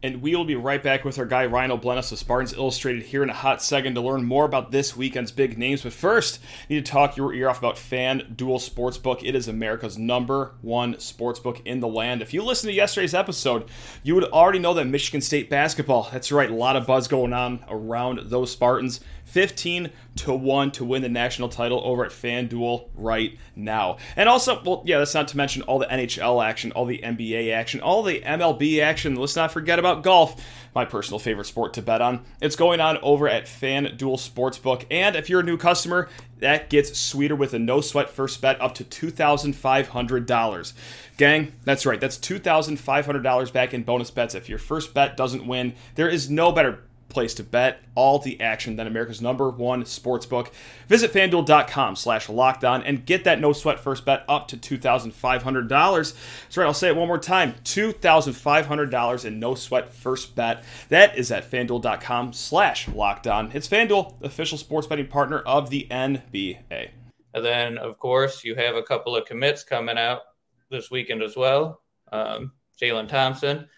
And 0.05 0.21
we 0.21 0.35
will 0.35 0.45
be 0.45 0.57
right 0.57 0.83
back 0.83 1.05
with 1.05 1.17
our 1.21 1.25
guy 1.25 1.47
Ryan 1.47 1.71
O'Bleness 1.71 2.11
of 2.11 2.19
Spartans 2.19 2.53
Illustrated 2.53 3.05
here 3.05 3.23
in 3.23 3.31
a 3.31 3.35
hot 3.35 3.63
second 3.63 3.95
to 3.95 4.01
learn 4.01 4.25
more 4.25 4.45
about 4.45 4.73
this 4.73 4.97
weekend's 4.97 5.31
big 5.31 5.57
names. 5.57 5.83
But 5.83 5.93
first, 5.93 6.41
I 6.43 6.75
need 6.75 6.85
to 6.85 6.91
talk 6.91 7.17
your 7.17 7.33
ear 7.33 7.49
off 7.49 7.59
about 7.59 7.77
FanDuel 7.77 8.37
Sportsbook. 8.37 9.23
It 9.23 9.37
is 9.37 9.47
America's 9.47 9.97
number 9.97 10.55
one 10.61 10.95
sportsbook 10.95 11.65
in 11.65 11.79
the 11.79 11.87
land. 11.87 12.21
If 12.21 12.35
you 12.35 12.43
listen 12.43 12.69
to 12.69 12.75
yesterday's 12.75 13.15
episode, 13.15 13.69
you 14.03 14.17
would 14.17 14.25
already 14.25 14.59
know 14.59 14.75
that 14.75 14.87
Michigan 14.87 15.21
State 15.21 15.49
basketball, 15.49 16.09
that's 16.11 16.33
right, 16.33 16.51
a 16.51 16.55
lot 16.55 16.75
of 16.75 16.85
buzz 16.85 17.07
going 17.07 17.33
on 17.33 17.65
around 17.69 18.23
those 18.25 18.51
Spartans. 18.51 19.01
15 19.33 19.91
to 20.15 20.35
1 20.35 20.73
to 20.73 20.85
win 20.85 21.01
the 21.01 21.09
national 21.09 21.49
title 21.49 21.81
over 21.85 22.05
at 22.05 22.11
FanDuel 22.11 22.91
right 22.95 23.39
now. 23.57 23.97
And 24.15 24.29
also, 24.29 24.63
well, 24.63 24.83
yeah, 24.85 24.99
that's 24.99 25.15
not 25.15 25.29
to 25.29 25.39
mention 25.39 25.63
all 25.63 25.79
the 25.79 25.87
NHL 25.87 26.45
action, 26.45 26.71
all 26.73 26.85
the 26.85 26.99
NBA 26.99 27.51
action, 27.51 27.81
all 27.81 28.03
the 28.03 28.21
MLB 28.21 28.83
action. 28.83 29.17
Let's 29.17 29.35
not 29.35 29.51
forget 29.51 29.79
about 29.79 30.03
golf, 30.03 30.45
my 30.75 30.85
personal 30.85 31.19
favorite 31.19 31.47
sport 31.47 31.73
to 31.75 31.83
bet 31.83 32.03
on. 32.03 32.27
It's 32.43 32.57
going 32.57 32.81
on 32.81 32.99
over 32.99 33.27
at 33.27 33.47
FanDuel 33.47 33.97
Sportsbook. 33.97 34.85
And 34.91 35.17
if 35.17 35.31
you're 35.31 35.41
a 35.41 35.45
new 35.45 35.57
customer, 35.57 36.11
that 36.41 36.69
gets 36.69 36.99
sweeter 36.99 37.35
with 37.35 37.55
a 37.55 37.59
no 37.59 37.81
sweat 37.81 38.11
first 38.11 38.43
bet 38.43 38.61
up 38.61 38.75
to 38.75 38.85
$2,500. 38.85 40.73
Gang, 41.17 41.53
that's 41.65 41.87
right. 41.87 42.01
That's 42.01 42.19
$2,500 42.19 43.53
back 43.55 43.73
in 43.73 43.83
bonus 43.83 44.11
bets 44.11 44.35
if 44.35 44.51
your 44.51 44.59
first 44.59 44.93
bet 44.93 45.17
doesn't 45.17 45.47
win. 45.47 45.73
There 45.95 46.11
is 46.11 46.29
no 46.29 46.53
better 46.53 46.85
place 47.13 47.35
to 47.35 47.45
bet 47.45 47.83
all 47.95 48.19
the 48.19 48.41
action 48.41 48.77
than 48.77 48.87
America's 48.87 49.21
number 49.21 49.51
one 49.51 49.85
sports 49.85 50.27
book. 50.27 50.53
Visit 50.89 51.13
fanduel.com 51.13 51.97
slash 51.97 52.27
lockedon 52.27 52.83
and 52.85 53.07
get 53.07 53.25
that 53.25 53.41
no 53.41 53.53
sweat 53.53 53.79
first 53.79 54.05
bet 54.05 54.25
up 54.29 54.49
to 54.49 54.57
$2,500. 54.57 55.69
That's 55.69 56.57
right, 56.57 56.67
I'll 56.67 56.75
say 56.75 56.89
it 56.89 56.97
one 56.97 57.09
more 57.09 57.19
time 57.19 57.55
$2,500 57.65 59.25
in 59.25 59.39
no 59.39 59.55
sweat 59.55 59.93
first 59.93 60.35
bet. 60.35 60.65
That 60.89 61.17
is 61.17 61.31
at 61.31 61.51
fanduel.com 61.51 62.33
slash 62.33 62.87
lockedon. 62.87 63.55
It's 63.55 63.69
Fanduel, 63.69 64.23
official 64.23 64.59
sports 64.59 64.87
betting 64.87 65.07
partner 65.07 65.39
of 65.41 65.71
the 65.71 65.87
NBA. 65.91 66.91
And 67.35 67.45
then, 67.45 67.79
of 67.79 67.99
course, 67.99 68.45
you 68.45 68.55
have 68.57 68.77
a 68.77 68.83
couple 68.83 69.17
of 69.17 69.25
commits 69.27 69.63
coming 69.63 69.99
out 69.99 70.23
this 70.71 70.91
weekend 70.91 71.23
as 71.23 71.37
well. 71.37 71.81
Um, 72.11 72.53
Jaylen 72.81 73.09
Thompson 73.09 73.69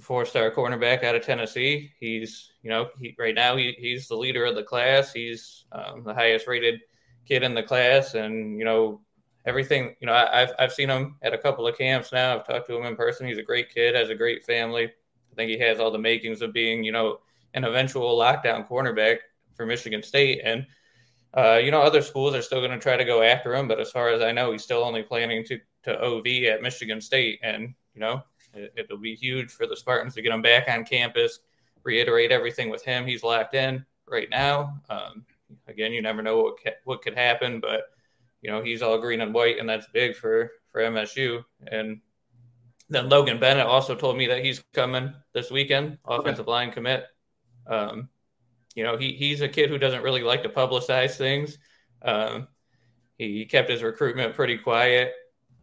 four 0.00 0.24
star 0.24 0.50
cornerback 0.50 1.04
out 1.04 1.14
of 1.14 1.24
Tennessee. 1.24 1.92
He's, 1.98 2.52
you 2.62 2.70
know, 2.70 2.88
he, 3.00 3.14
right 3.18 3.34
now 3.34 3.56
he, 3.56 3.74
he's 3.78 4.08
the 4.08 4.16
leader 4.16 4.44
of 4.44 4.54
the 4.54 4.62
class. 4.62 5.12
He's 5.12 5.64
um, 5.72 6.04
the 6.04 6.14
highest 6.14 6.46
rated 6.46 6.80
kid 7.26 7.42
in 7.42 7.54
the 7.54 7.62
class. 7.62 8.14
And, 8.14 8.58
you 8.58 8.64
know, 8.64 9.00
everything, 9.46 9.94
you 10.00 10.06
know, 10.06 10.14
I, 10.14 10.40
have 10.40 10.52
I've 10.58 10.72
seen 10.72 10.88
him 10.88 11.16
at 11.22 11.34
a 11.34 11.38
couple 11.38 11.66
of 11.66 11.78
camps 11.78 12.12
now. 12.12 12.34
I've 12.34 12.46
talked 12.46 12.66
to 12.68 12.76
him 12.76 12.86
in 12.86 12.96
person. 12.96 13.26
He's 13.26 13.38
a 13.38 13.42
great 13.42 13.72
kid, 13.72 13.94
has 13.94 14.10
a 14.10 14.14
great 14.14 14.44
family. 14.44 14.84
I 14.84 15.34
think 15.34 15.50
he 15.50 15.58
has 15.58 15.80
all 15.80 15.90
the 15.90 15.98
makings 15.98 16.42
of 16.42 16.52
being, 16.52 16.84
you 16.84 16.92
know, 16.92 17.18
an 17.54 17.64
eventual 17.64 18.18
lockdown 18.18 18.68
cornerback 18.68 19.18
for 19.56 19.66
Michigan 19.66 20.02
State. 20.02 20.40
And, 20.44 20.66
uh, 21.34 21.60
you 21.62 21.70
know, 21.70 21.82
other 21.82 22.02
schools 22.02 22.34
are 22.34 22.42
still 22.42 22.60
going 22.60 22.70
to 22.70 22.78
try 22.78 22.96
to 22.96 23.04
go 23.04 23.22
after 23.22 23.54
him. 23.54 23.68
But 23.68 23.80
as 23.80 23.90
far 23.90 24.10
as 24.10 24.22
I 24.22 24.32
know, 24.32 24.52
he's 24.52 24.62
still 24.62 24.84
only 24.84 25.02
planning 25.02 25.44
to, 25.44 25.58
to 25.84 26.00
OV 26.00 26.26
at 26.44 26.62
Michigan 26.62 27.00
State. 27.00 27.40
And, 27.42 27.74
you 27.94 28.00
know, 28.00 28.22
it, 28.56 28.86
will 28.90 28.98
be 28.98 29.14
huge 29.14 29.50
for 29.50 29.66
the 29.66 29.76
Spartans 29.76 30.14
to 30.14 30.22
get 30.22 30.32
him 30.32 30.42
back 30.42 30.68
on 30.68 30.84
campus, 30.84 31.40
reiterate 31.82 32.32
everything 32.32 32.70
with 32.70 32.84
him. 32.84 33.06
He's 33.06 33.22
locked 33.22 33.54
in 33.54 33.84
right 34.06 34.28
now. 34.30 34.80
Um, 34.88 35.24
again, 35.66 35.92
you 35.92 36.02
never 36.02 36.22
know 36.22 36.42
what 36.42 36.62
ca- 36.62 36.80
what 36.84 37.02
could 37.02 37.16
happen, 37.16 37.60
but 37.60 37.82
you 38.42 38.50
know 38.50 38.62
he's 38.62 38.82
all 38.82 38.98
green 38.98 39.20
and 39.20 39.34
white, 39.34 39.58
and 39.58 39.68
that's 39.68 39.86
big 39.92 40.16
for 40.16 40.50
for 40.70 40.80
MSU. 40.80 41.44
And 41.66 42.00
then 42.88 43.08
Logan 43.08 43.40
Bennett 43.40 43.66
also 43.66 43.94
told 43.94 44.16
me 44.16 44.26
that 44.26 44.44
he's 44.44 44.62
coming 44.72 45.12
this 45.32 45.50
weekend, 45.50 45.98
offensive 46.04 46.46
okay. 46.46 46.50
line 46.50 46.70
commit. 46.70 47.04
Um, 47.66 48.08
you 48.74 48.84
know, 48.84 48.96
he 48.96 49.12
he's 49.12 49.40
a 49.40 49.48
kid 49.48 49.70
who 49.70 49.78
doesn't 49.78 50.02
really 50.02 50.22
like 50.22 50.42
to 50.42 50.48
publicize 50.48 51.16
things. 51.16 51.58
Um, 52.02 52.48
he 53.16 53.46
kept 53.46 53.70
his 53.70 53.82
recruitment 53.82 54.34
pretty 54.34 54.58
quiet 54.58 55.12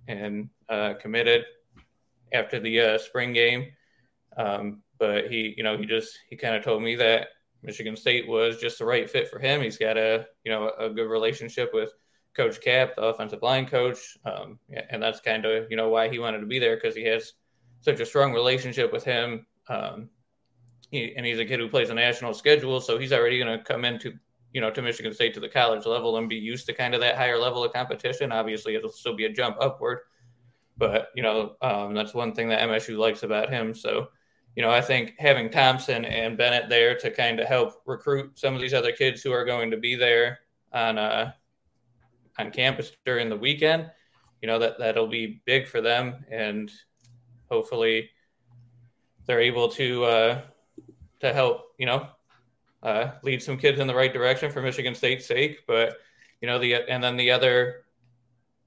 and 0.08 0.50
uh, 0.70 0.94
committed 0.96 1.44
after 2.34 2.60
the 2.60 2.80
uh, 2.80 2.98
spring 2.98 3.34
game. 3.34 3.68
Um, 4.38 4.82
but 4.98 5.30
he, 5.30 5.54
you 5.58 5.64
know, 5.64 5.78
he 5.78 5.86
just 5.86 6.18
he 6.30 6.36
kind 6.36 6.56
of 6.56 6.64
told 6.64 6.84
me 6.84 6.96
that 6.96 7.30
Michigan 7.64 7.96
State 7.96 8.28
was 8.28 8.58
just 8.58 8.80
the 8.80 8.86
right 8.86 9.10
fit 9.10 9.30
for 9.30 9.40
him. 9.40 9.62
He's 9.62 9.78
got 9.78 9.98
a 9.98 10.28
you 10.44 10.52
know 10.52 10.72
a 10.80 10.90
good 10.90 11.10
relationship 11.10 11.72
with 11.74 11.92
Coach 12.36 12.62
Cap, 12.62 12.96
the 12.96 13.04
offensive 13.04 13.42
line 13.42 13.66
coach, 13.66 14.18
um, 14.26 14.60
and 14.90 15.02
that's 15.02 15.20
kind 15.20 15.46
of 15.46 15.70
you 15.70 15.78
know 15.78 15.90
why 15.90 16.10
he 16.10 16.20
wanted 16.20 16.40
to 16.40 16.46
be 16.46 16.60
there 16.60 16.76
because 16.76 16.96
he 16.96 17.04
has 17.04 17.34
such 17.82 18.00
a 18.00 18.06
strong 18.06 18.34
relationship 18.34 18.92
with 18.94 19.04
him. 19.04 19.46
Um, 19.68 20.10
he, 20.92 21.14
and 21.16 21.26
he's 21.26 21.40
a 21.40 21.46
kid 21.46 21.60
who 21.60 21.70
plays 21.70 21.90
a 21.90 21.94
national 21.94 22.34
schedule, 22.34 22.80
so 22.82 22.98
he's 22.98 23.14
already 23.14 23.40
going 23.40 23.58
to 23.58 23.64
come 23.64 23.86
into 23.86 24.14
you 24.54 24.62
know 24.62 24.72
to 24.72 24.82
Michigan 24.82 25.14
State 25.14 25.34
to 25.34 25.40
the 25.40 25.50
college 25.50 25.86
level 25.86 26.18
and 26.18 26.30
be 26.30 26.36
used 26.36 26.66
to 26.68 26.74
kind 26.74 26.94
of 26.94 27.02
that 27.02 27.18
higher 27.18 27.38
level 27.38 27.64
of 27.64 27.74
competition. 27.74 28.32
Obviously, 28.32 28.76
it'll 28.76 28.90
still 28.90 29.16
be 29.16 29.26
a 29.26 29.34
jump 29.34 29.58
upward, 29.60 30.00
but 30.78 31.10
you 31.16 31.24
know 31.24 31.56
um, 31.62 31.94
that's 31.94 32.14
one 32.14 32.34
thing 32.34 32.50
that 32.50 32.68
MSU 32.68 32.98
likes 32.98 33.24
about 33.24 33.50
him. 33.50 33.74
So 33.74 34.10
you 34.56 34.64
know 34.64 34.72
I 34.72 34.82
think 34.82 35.16
having 35.20 35.50
Thompson 35.50 36.06
and 36.06 36.38
Bennett 36.38 36.70
there 36.70 36.96
to 37.00 37.12
kind 37.12 37.40
of 37.40 37.48
help 37.48 37.82
recruit 37.86 38.38
some 38.38 38.56
of 38.56 38.62
these 38.62 38.74
other 38.74 38.92
kids 38.92 39.22
who 39.22 39.32
are 39.32 39.46
going 39.46 39.72
to 39.72 39.78
be 39.78 39.96
there 39.96 40.40
on 40.74 40.98
uh, 40.98 41.32
on 42.40 42.52
campus 42.52 42.92
during 43.06 43.30
the 43.30 43.38
weekend, 43.38 43.90
you 44.42 44.48
know 44.48 44.60
that 44.60 44.80
that'll 44.80 45.08
be 45.08 45.42
big 45.46 45.68
for 45.68 45.82
them, 45.82 46.26
and 46.30 46.72
hopefully 47.50 48.10
they're 49.26 49.42
able 49.42 49.70
to 49.70 50.04
uh, 50.06 50.42
to 51.20 51.34
help 51.34 51.74
you 51.78 51.86
know 51.86 52.08
uh, 52.84 53.12
lead 53.24 53.42
some 53.42 53.58
kids 53.58 53.80
in 53.80 53.88
the 53.88 53.96
right 53.96 54.14
direction 54.14 54.52
for 54.52 54.62
Michigan 54.62 54.96
State's 54.96 55.26
sake. 55.26 55.60
But 55.68 55.98
you 56.42 56.48
know 56.48 56.60
the 56.60 56.76
and 56.76 57.04
then 57.04 57.18
the 57.18 57.32
other 57.32 57.84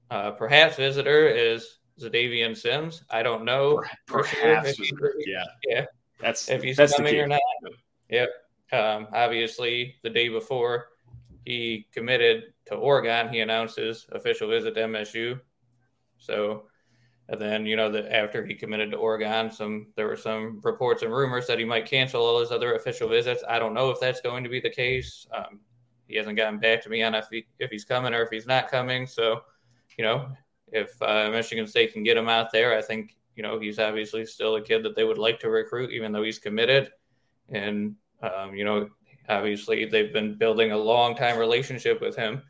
uh, 0.09 0.31
perhaps 0.31 0.77
visitor 0.77 1.27
is 1.27 1.77
Xadavien 1.99 2.55
Sims. 2.55 3.03
I 3.09 3.23
don't 3.23 3.45
know. 3.45 3.81
Perhaps, 4.07 4.75
sure 4.75 5.13
yeah, 5.25 5.43
yeah. 5.67 5.85
That's 6.19 6.49
if 6.49 6.63
he's 6.63 6.77
that's 6.77 6.95
coming 6.95 7.19
or 7.19 7.27
not. 7.27 7.41
Yep. 8.09 8.29
Um, 8.71 9.07
obviously, 9.13 9.95
the 10.03 10.09
day 10.09 10.29
before 10.29 10.87
he 11.45 11.87
committed 11.91 12.53
to 12.67 12.75
Oregon, 12.75 13.29
he 13.29 13.39
announced 13.39 13.77
his 13.77 14.07
official 14.11 14.49
visit 14.49 14.75
to 14.75 14.81
MSU. 14.81 15.39
So, 16.17 16.63
and 17.29 17.39
then 17.39 17.65
you 17.65 17.75
know 17.75 17.91
that 17.91 18.13
after 18.13 18.45
he 18.45 18.55
committed 18.55 18.91
to 18.91 18.97
Oregon, 18.97 19.51
some 19.51 19.87
there 19.95 20.07
were 20.07 20.15
some 20.15 20.61
reports 20.63 21.03
and 21.03 21.13
rumors 21.13 21.47
that 21.47 21.59
he 21.59 21.65
might 21.65 21.85
cancel 21.85 22.23
all 22.23 22.39
his 22.39 22.51
other 22.51 22.75
official 22.75 23.09
visits. 23.09 23.43
I 23.47 23.59
don't 23.59 23.73
know 23.73 23.89
if 23.89 23.99
that's 23.99 24.21
going 24.21 24.43
to 24.43 24.49
be 24.49 24.59
the 24.59 24.69
case. 24.69 25.27
Um, 25.35 25.59
he 26.07 26.15
hasn't 26.17 26.37
gotten 26.37 26.59
back 26.59 26.83
to 26.83 26.89
me 26.89 27.01
on 27.03 27.15
if 27.15 27.27
he, 27.31 27.45
if 27.59 27.71
he's 27.71 27.85
coming 27.85 28.13
or 28.13 28.21
if 28.21 28.29
he's 28.29 28.45
not 28.45 28.69
coming. 28.69 29.07
So, 29.07 29.41
you 29.97 30.03
know, 30.03 30.29
if 30.71 31.01
uh, 31.01 31.29
Michigan 31.31 31.67
State 31.67 31.93
can 31.93 32.03
get 32.03 32.17
him 32.17 32.29
out 32.29 32.51
there, 32.51 32.77
I 32.77 32.81
think 32.81 33.15
you 33.35 33.43
know 33.43 33.59
he's 33.59 33.79
obviously 33.79 34.25
still 34.25 34.55
a 34.55 34.61
kid 34.61 34.83
that 34.83 34.95
they 34.95 35.03
would 35.03 35.17
like 35.17 35.39
to 35.41 35.49
recruit, 35.49 35.91
even 35.91 36.11
though 36.11 36.23
he's 36.23 36.39
committed. 36.39 36.91
And 37.49 37.95
um, 38.21 38.55
you 38.55 38.65
know, 38.65 38.89
obviously 39.29 39.85
they've 39.85 40.13
been 40.13 40.37
building 40.37 40.71
a 40.71 40.77
long 40.77 41.15
time 41.15 41.37
relationship 41.37 42.01
with 42.01 42.15
him. 42.15 42.41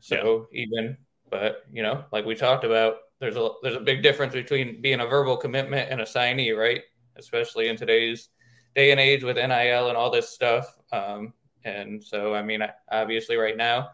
So 0.00 0.48
yeah. 0.52 0.62
even, 0.62 0.96
but 1.30 1.64
you 1.72 1.82
know, 1.82 2.04
like 2.12 2.24
we 2.24 2.34
talked 2.34 2.64
about, 2.64 2.96
there's 3.20 3.36
a 3.36 3.50
there's 3.62 3.76
a 3.76 3.80
big 3.80 4.02
difference 4.02 4.32
between 4.32 4.82
being 4.82 5.00
a 5.00 5.06
verbal 5.06 5.36
commitment 5.36 5.90
and 5.90 6.00
a 6.00 6.04
signee, 6.04 6.56
right? 6.56 6.82
Especially 7.16 7.68
in 7.68 7.76
today's 7.76 8.28
day 8.74 8.90
and 8.90 9.00
age 9.00 9.22
with 9.22 9.36
NIL 9.36 9.88
and 9.88 9.96
all 9.96 10.10
this 10.10 10.30
stuff. 10.30 10.76
Um, 10.92 11.32
and 11.64 12.02
so, 12.02 12.34
I 12.34 12.42
mean, 12.42 12.62
obviously, 12.90 13.36
right 13.36 13.56
now, 13.56 13.90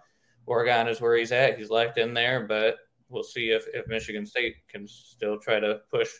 Oregon 0.47 0.89
is 0.89 1.01
where 1.01 1.17
he's 1.17 1.33
at. 1.33 1.59
He's 1.59 1.71
locked 1.71 1.99
in 1.99 2.15
there, 2.15 2.47
but 2.47 2.77
we'll 3.09 3.23
see 3.23 3.51
if, 3.51 3.67
if 3.75 3.87
Michigan 3.87 4.27
State 4.27 4.57
can 4.69 4.87
still 4.87 5.39
try 5.39 5.61
to 5.61 5.81
push. 5.91 6.11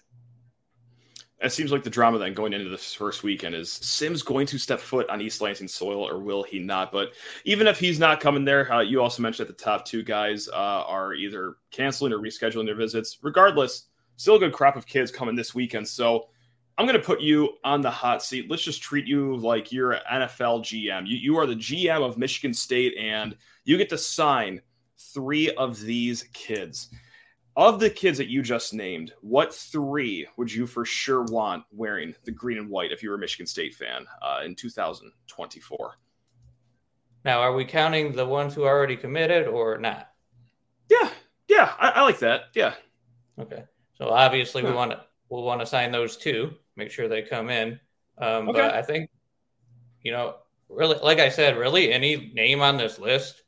It 1.41 1.53
seems 1.53 1.71
like 1.71 1.85
the 1.85 1.91
drama 1.91 2.19
then 2.19 2.35
going 2.35 2.53
into 2.53 2.69
this 2.69 2.93
first 2.93 3.23
weekend 3.23 3.55
is 3.55 3.71
Sims 3.71 4.23
going 4.23 4.47
to 4.49 4.59
step 4.59 4.81
foot 4.81 5.09
on 5.09 5.21
East 5.21 5.41
Lansing 5.41 5.69
soil 5.69 6.09
or 6.09 6.19
will 6.19 6.43
he 6.43 6.59
not? 6.59 6.91
But 6.91 7.13
even 7.45 7.69
if 7.69 7.79
he's 7.79 8.01
not 8.01 8.19
coming 8.19 8.45
there, 8.45 8.73
uh, 8.73 8.81
you 8.81 9.01
also 9.01 9.23
mentioned 9.23 9.49
that 9.49 9.57
the 9.57 9.65
top 9.65 9.85
two 9.85 10.03
guys 10.03 10.49
uh, 10.49 10.53
are 10.53 11.15
either 11.15 11.57
canceling 11.71 12.13
or 12.13 12.19
rescheduling 12.19 12.67
their 12.67 12.75
visits. 12.75 13.19
Regardless, 13.23 13.87
still 14.17 14.35
a 14.35 14.39
good 14.41 14.53
crop 14.53 14.75
of 14.75 14.87
kids 14.87 15.13
coming 15.13 15.37
this 15.37 15.55
weekend. 15.55 15.87
So 15.87 16.29
I'm 16.77 16.87
going 16.87 16.99
to 16.99 17.05
put 17.05 17.21
you 17.21 17.57
on 17.65 17.83
the 17.83 17.91
hot 17.91 18.23
seat. 18.23 18.51
Let's 18.51 18.63
just 18.63 18.83
treat 18.83 19.07
you 19.07 19.37
like 19.37 19.73
you're 19.73 19.93
an 19.93 20.01
NFL 20.11 20.63
GM. 20.63 21.07
You, 21.07 21.17
you 21.17 21.37
are 21.37 21.47
the 21.47 21.57
GM 21.57 22.03
of 22.05 22.19
Michigan 22.19 22.55
State, 22.55 22.97
and 22.97 23.37
you 23.65 23.77
get 23.77 23.89
to 23.91 23.99
sign 23.99 24.61
three 24.99 25.51
of 25.53 25.81
these 25.81 26.25
kids. 26.33 26.89
Of 27.57 27.81
the 27.81 27.91
kids 27.91 28.19
that 28.19 28.29
you 28.29 28.43
just 28.43 28.73
named, 28.73 29.13
what 29.21 29.53
three 29.53 30.29
would 30.37 30.53
you 30.53 30.67
for 30.67 30.85
sure 30.85 31.25
want 31.25 31.65
wearing 31.73 32.15
the 32.25 32.31
green 32.31 32.59
and 32.59 32.69
white 32.69 32.93
if 32.93 33.03
you 33.03 33.11
were 33.11 33.17
a 33.17 33.19
Michigan 33.19 33.47
State 33.47 33.75
fan 33.75 34.07
uh, 34.23 34.43
in 34.45 34.55
2024? 34.55 35.95
Now, 37.25 37.41
are 37.41 37.53
we 37.53 37.65
counting 37.65 38.13
the 38.13 38.25
ones 38.25 38.55
who 38.55 38.65
already 38.65 38.97
committed 38.97 39.49
or 39.49 39.77
not? 39.77 40.13
Yeah, 40.89 41.11
yeah, 41.49 41.73
I, 41.81 41.91
I 41.91 42.03
like 42.03 42.21
that. 42.21 42.43
Yeah. 42.55 42.75
Okay. 43.41 43.65
So 43.95 44.11
obviously, 44.11 44.63
we 44.63 44.71
want 44.71 44.93
to 44.93 45.01
we'll 45.29 45.43
want 45.43 45.61
to 45.61 45.67
sign 45.67 45.91
those 45.91 46.17
two 46.17 46.55
make 46.79 46.91
sure 46.91 47.09
they 47.09 47.23
come 47.23 47.51
in. 47.51 47.79
Um, 48.17 48.49
okay. 48.49 48.61
But 48.61 48.75
I 48.75 48.81
think, 48.81 49.11
you 50.03 50.13
know, 50.13 50.37
really, 50.71 50.99
like 51.03 51.19
I 51.19 51.29
said, 51.29 51.59
really 51.59 51.93
any 51.93 52.31
name 52.33 52.63
on 52.63 52.79
this 52.79 52.99
list, 52.99 53.43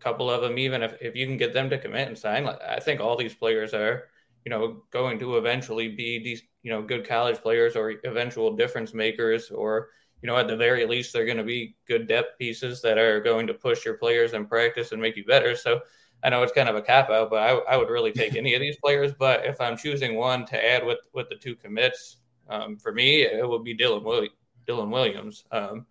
couple 0.00 0.30
of 0.30 0.42
them, 0.42 0.58
even 0.58 0.82
if, 0.82 0.94
if 1.00 1.14
you 1.14 1.26
can 1.26 1.36
get 1.36 1.52
them 1.52 1.70
to 1.70 1.78
commit 1.78 2.08
and 2.08 2.18
sign, 2.18 2.44
like, 2.44 2.60
I 2.62 2.80
think 2.80 3.00
all 3.00 3.16
these 3.16 3.34
players 3.34 3.74
are, 3.74 4.08
you 4.44 4.50
know, 4.50 4.82
going 4.90 5.18
to 5.20 5.36
eventually 5.36 5.88
be 5.88 6.18
these, 6.18 6.42
you 6.62 6.70
know, 6.70 6.82
good 6.82 7.06
college 7.06 7.38
players 7.38 7.76
or 7.76 7.94
eventual 8.04 8.56
difference 8.56 8.94
makers, 8.94 9.50
or, 9.50 9.88
you 10.22 10.26
know, 10.26 10.36
at 10.36 10.48
the 10.48 10.56
very 10.56 10.86
least, 10.86 11.12
they're 11.12 11.26
going 11.26 11.36
to 11.36 11.44
be 11.44 11.76
good 11.86 12.08
depth 12.08 12.38
pieces 12.38 12.82
that 12.82 12.98
are 12.98 13.20
going 13.20 13.46
to 13.46 13.54
push 13.54 13.84
your 13.84 13.94
players 13.94 14.32
in 14.32 14.46
practice 14.46 14.92
and 14.92 15.00
make 15.00 15.16
you 15.16 15.24
better. 15.24 15.54
So, 15.54 15.80
I 16.22 16.28
know 16.28 16.42
it's 16.42 16.52
kind 16.52 16.68
of 16.68 16.76
a 16.76 16.82
cop 16.82 17.08
out, 17.08 17.30
but 17.30 17.42
I, 17.42 17.52
I 17.72 17.76
would 17.76 17.88
really 17.88 18.12
take 18.12 18.36
any 18.36 18.54
of 18.54 18.60
these 18.60 18.76
players. 18.76 19.12
But 19.18 19.44
if 19.44 19.60
I'm 19.60 19.76
choosing 19.76 20.16
one 20.16 20.44
to 20.46 20.64
add 20.64 20.84
with 20.84 20.98
with 21.14 21.28
the 21.28 21.36
two 21.36 21.54
commits, 21.54 22.18
um, 22.48 22.76
for 22.76 22.92
me, 22.92 23.22
it 23.22 23.48
would 23.48 23.64
be 23.64 23.76
Dylan, 23.76 24.02
Will- 24.02 24.28
Dylan 24.66 24.90
Williams. 24.90 25.44
Um, 25.52 25.86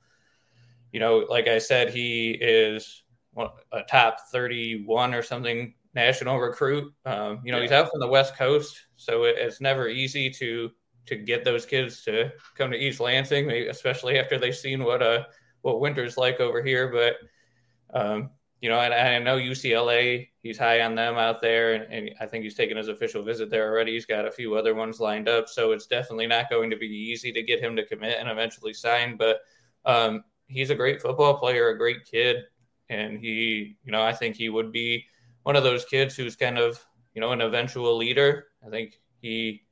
you 0.92 1.00
know, 1.00 1.25
like 1.30 1.48
I 1.48 1.60
said, 1.60 1.94
he 1.94 2.32
is 2.32 3.04
a 3.38 3.83
top 3.83 4.19
31 4.31 5.13
or 5.13 5.21
something 5.21 5.74
national 5.93 6.39
recruit. 6.39 6.93
Um, 7.05 7.41
you 7.43 7.51
know, 7.51 7.57
yeah. 7.57 7.63
he's 7.63 7.71
out 7.71 7.89
from 7.89 8.00
the 8.00 8.07
West 8.07 8.36
Coast, 8.36 8.88
so 8.95 9.24
it, 9.24 9.36
it's 9.38 9.62
never 9.62 9.88
easy 9.88 10.29
to 10.31 10.71
to 11.05 11.15
get 11.15 11.43
those 11.43 11.65
kids 11.65 12.03
to 12.03 12.31
come 12.55 12.69
to 12.71 12.77
East 12.77 13.00
Lansing, 13.00 13.50
especially 13.51 14.19
after 14.19 14.38
they've 14.38 14.55
seen 14.55 14.83
what 14.83 15.01
uh 15.01 15.24
what 15.62 15.81
winter's 15.81 16.17
like 16.17 16.39
over 16.39 16.63
here. 16.63 16.88
But 16.89 17.98
um, 17.98 18.31
you 18.62 18.69
know, 18.69 18.79
and, 18.79 18.93
and, 18.93 19.07
I 19.07 19.19
know 19.19 19.38
UCLA, 19.38 20.27
he's 20.43 20.57
high 20.57 20.81
on 20.81 20.93
them 20.93 21.15
out 21.15 21.41
there, 21.41 21.75
and, 21.75 21.93
and, 21.93 22.12
I 22.19 22.25
think 22.25 22.43
he's 22.43 22.55
taken 22.55 22.75
his 22.75 22.89
official 22.89 23.24
visit 23.24 23.50
there 23.50 23.71
already. 23.71 23.93
He's 23.93 24.05
got 24.05 24.27
a 24.27 24.31
few 24.31 24.55
other 24.55 24.75
ones 24.75 25.00
lined 25.00 25.29
up, 25.29 25.48
so 25.48 25.71
it's 25.71 25.88
definitely 25.88 26.27
not 26.27 26.50
going 26.50 26.69
to 26.69 26.75
be 26.75 26.88
easy 26.88 27.31
to 27.31 27.41
get 27.41 27.62
him 27.62 27.75
to 27.77 27.86
commit 27.86 28.17
and 28.19 28.29
eventually 28.29 28.74
sign. 28.74 29.15
But 29.15 29.39
um, 29.86 30.24
he's 30.48 30.71
a 30.71 30.75
great 30.75 31.01
football 31.01 31.38
player, 31.38 31.69
a 31.69 31.77
great 31.77 32.03
kid, 32.03 32.43
and 32.89 33.19
he, 33.19 33.77
you 33.84 33.91
know, 33.91 34.01
I 34.01 34.13
think 34.13 34.36
he 34.36 34.50
would 34.50 34.72
be 34.72 35.05
one 35.43 35.56
of 35.56 35.63
those 35.63 35.86
kids 35.86 36.15
who's 36.15 36.36
kind 36.36 36.58
of, 36.58 36.84
you 37.13 37.21
know, 37.21 37.32
an 37.32 37.41
eventual 37.41 37.95
leader. 37.97 38.47
I 38.65 38.69
think 38.69 38.99
he 39.21 39.63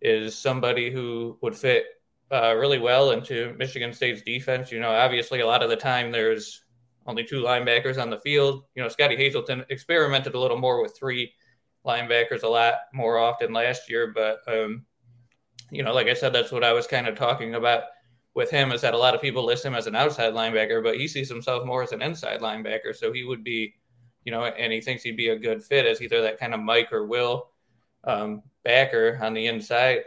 is 0.00 0.36
somebody 0.36 0.90
who 0.90 1.38
would 1.42 1.56
fit 1.56 1.84
uh, 2.30 2.54
really 2.56 2.78
well 2.78 3.10
into 3.10 3.54
Michigan 3.58 3.92
State's 3.92 4.22
defense. 4.22 4.72
You 4.72 4.80
know, 4.80 4.90
obviously, 4.90 5.40
a 5.40 5.46
lot 5.46 5.62
of 5.62 5.70
the 5.70 5.76
time 5.76 6.10
there's 6.10 6.62
only 7.06 7.24
two 7.24 7.42
linebackers 7.42 8.00
on 8.00 8.10
the 8.10 8.18
field. 8.18 8.64
You 8.74 8.82
know, 8.82 8.88
Scottie 8.88 9.16
Hazelton 9.16 9.64
experimented 9.68 10.34
a 10.34 10.40
little 10.40 10.58
more 10.58 10.82
with 10.82 10.96
three 10.96 11.32
linebackers 11.86 12.42
a 12.42 12.48
lot 12.48 12.74
more 12.92 13.18
often 13.18 13.52
last 13.52 13.90
year, 13.90 14.12
but 14.14 14.40
um, 14.48 14.86
you 15.70 15.82
know, 15.82 15.92
like 15.92 16.06
I 16.06 16.14
said, 16.14 16.32
that's 16.32 16.52
what 16.52 16.64
I 16.64 16.72
was 16.72 16.86
kind 16.86 17.06
of 17.06 17.16
talking 17.16 17.54
about 17.54 17.82
with 18.34 18.50
him 18.50 18.72
is 18.72 18.80
that 18.80 18.94
a 18.94 18.98
lot 18.98 19.14
of 19.14 19.20
people 19.20 19.44
list 19.44 19.64
him 19.64 19.74
as 19.74 19.86
an 19.86 19.94
outside 19.94 20.32
linebacker, 20.32 20.82
but 20.82 20.96
he 20.96 21.06
sees 21.06 21.28
himself 21.28 21.64
more 21.64 21.82
as 21.82 21.92
an 21.92 22.02
inside 22.02 22.40
linebacker. 22.40 22.94
So 22.94 23.12
he 23.12 23.24
would 23.24 23.44
be, 23.44 23.74
you 24.24 24.32
know, 24.32 24.44
and 24.44 24.72
he 24.72 24.80
thinks 24.80 25.02
he'd 25.02 25.16
be 25.16 25.28
a 25.28 25.38
good 25.38 25.62
fit 25.62 25.86
as 25.86 26.02
either 26.02 26.20
that 26.22 26.38
kind 26.38 26.54
of 26.54 26.60
Mike 26.60 26.92
or 26.92 27.06
Will 27.06 27.50
um, 28.04 28.42
backer 28.64 29.18
on 29.22 29.34
the 29.34 29.46
inside 29.46 30.00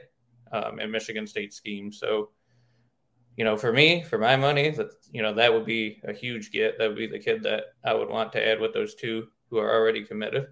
um, 0.52 0.80
in 0.80 0.92
Michigan 0.92 1.26
State 1.26 1.54
scheme. 1.54 1.92
So 1.92 2.30
you 3.38 3.44
know, 3.44 3.56
for 3.56 3.72
me, 3.72 4.04
for 4.04 4.18
my 4.18 4.36
money, 4.36 4.72
that 4.72 4.90
you 5.12 5.22
know 5.22 5.34
that 5.36 5.54
would 5.54 5.66
be 5.66 6.02
a 6.04 6.12
huge 6.12 6.52
get. 6.52 6.78
That 6.78 6.88
would 6.88 6.98
be 6.98 7.08
the 7.08 7.20
kid 7.20 7.44
that 7.44 7.66
I 7.86 7.94
would 7.94 8.10
want 8.10 8.34
to 8.34 8.46
add 8.46 8.60
with 8.60 8.74
those 8.74 8.96
two 8.96 9.28
who 9.50 9.60
are 9.60 9.74
already 9.74 10.04
committed. 10.04 10.48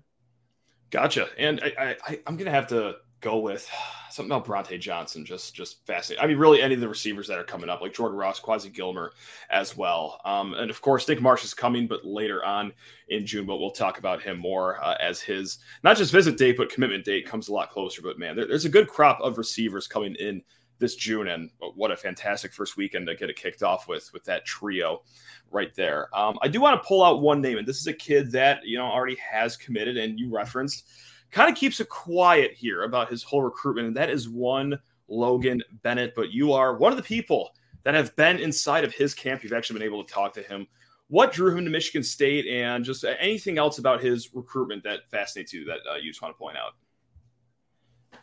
Gotcha. 0.91 1.27
And 1.37 1.59
I, 1.63 1.97
I 2.05 2.19
I'm 2.27 2.37
gonna 2.37 2.51
have 2.51 2.67
to 2.67 2.97
go 3.21 3.39
with 3.39 3.69
something 4.09 4.31
about 4.31 4.45
Brauntae 4.45 4.79
Johnson. 4.79 5.25
Just 5.25 5.55
just 5.55 5.85
fascinating. 5.85 6.23
I 6.23 6.27
mean, 6.27 6.37
really, 6.37 6.61
any 6.61 6.75
of 6.75 6.81
the 6.81 6.87
receivers 6.87 7.27
that 7.27 7.37
are 7.37 7.43
coming 7.43 7.69
up, 7.69 7.81
like 7.81 7.93
Jordan 7.93 8.17
Ross, 8.17 8.39
Kwazi 8.39 8.71
Gilmer, 8.73 9.11
as 9.49 9.75
well. 9.75 10.21
Um, 10.25 10.53
and 10.53 10.69
of 10.69 10.81
course, 10.81 11.07
Nick 11.07 11.21
Marsh 11.21 11.43
is 11.43 11.53
coming, 11.53 11.87
but 11.87 12.05
later 12.05 12.43
on 12.45 12.73
in 13.09 13.25
June. 13.25 13.45
But 13.45 13.57
we'll 13.57 13.71
talk 13.71 13.97
about 13.97 14.21
him 14.21 14.37
more 14.39 14.83
uh, 14.83 14.95
as 14.99 15.21
his 15.21 15.59
not 15.83 15.97
just 15.97 16.11
visit 16.11 16.37
date, 16.37 16.57
but 16.57 16.69
commitment 16.69 17.05
date 17.05 17.27
comes 17.27 17.47
a 17.47 17.53
lot 17.53 17.71
closer. 17.71 18.01
But 18.01 18.19
man, 18.19 18.35
there, 18.35 18.47
there's 18.47 18.65
a 18.65 18.69
good 18.69 18.87
crop 18.87 19.19
of 19.21 19.37
receivers 19.37 19.87
coming 19.87 20.15
in 20.15 20.41
this 20.79 20.95
June, 20.95 21.29
and 21.29 21.49
what 21.75 21.91
a 21.91 21.97
fantastic 21.97 22.53
first 22.53 22.77
weekend 22.77 23.07
to 23.07 23.15
get 23.15 23.29
it 23.29 23.35
kicked 23.35 23.63
off 23.63 23.87
with 23.87 24.09
with 24.13 24.23
that 24.25 24.45
trio 24.45 25.03
right 25.51 25.73
there. 25.75 26.09
Um, 26.15 26.37
I 26.41 26.47
do 26.47 26.59
want 26.59 26.81
to 26.81 26.87
pull 26.87 27.03
out 27.03 27.21
one 27.21 27.41
name, 27.41 27.57
and 27.57 27.67
this 27.67 27.79
is 27.79 27.87
a 27.87 27.93
kid 27.93 28.31
that 28.31 28.65
you 28.65 28.77
know 28.77 28.85
already 28.85 29.17
has 29.17 29.55
committed, 29.55 29.97
and 29.97 30.19
you 30.19 30.29
referenced, 30.29 30.87
kind 31.31 31.49
of 31.49 31.57
keeps 31.57 31.79
it 31.79 31.89
quiet 31.89 32.53
here 32.53 32.83
about 32.83 33.09
his 33.09 33.23
whole 33.23 33.41
recruitment, 33.41 33.87
and 33.87 33.97
that 33.97 34.09
is 34.09 34.29
one 34.29 34.79
Logan 35.07 35.61
Bennett. 35.83 36.13
But 36.15 36.31
you 36.31 36.53
are 36.53 36.77
one 36.77 36.91
of 36.91 36.97
the 36.97 37.03
people 37.03 37.55
that 37.83 37.93
have 37.93 38.15
been 38.15 38.39
inside 38.39 38.83
of 38.83 38.93
his 38.93 39.13
camp. 39.13 39.43
You've 39.43 39.53
actually 39.53 39.79
been 39.79 39.87
able 39.87 40.03
to 40.03 40.13
talk 40.13 40.33
to 40.33 40.41
him. 40.41 40.67
What 41.07 41.33
drew 41.33 41.55
him 41.55 41.65
to 41.65 41.71
Michigan 41.71 42.03
State, 42.03 42.47
and 42.47 42.83
just 42.83 43.05
anything 43.19 43.57
else 43.57 43.77
about 43.77 44.01
his 44.01 44.33
recruitment 44.33 44.83
that 44.83 45.09
fascinates 45.11 45.53
you 45.53 45.65
that 45.65 45.79
uh, 45.89 45.95
you 45.95 46.09
just 46.09 46.21
want 46.21 46.35
to 46.35 46.39
point 46.39 46.57
out? 46.57 46.71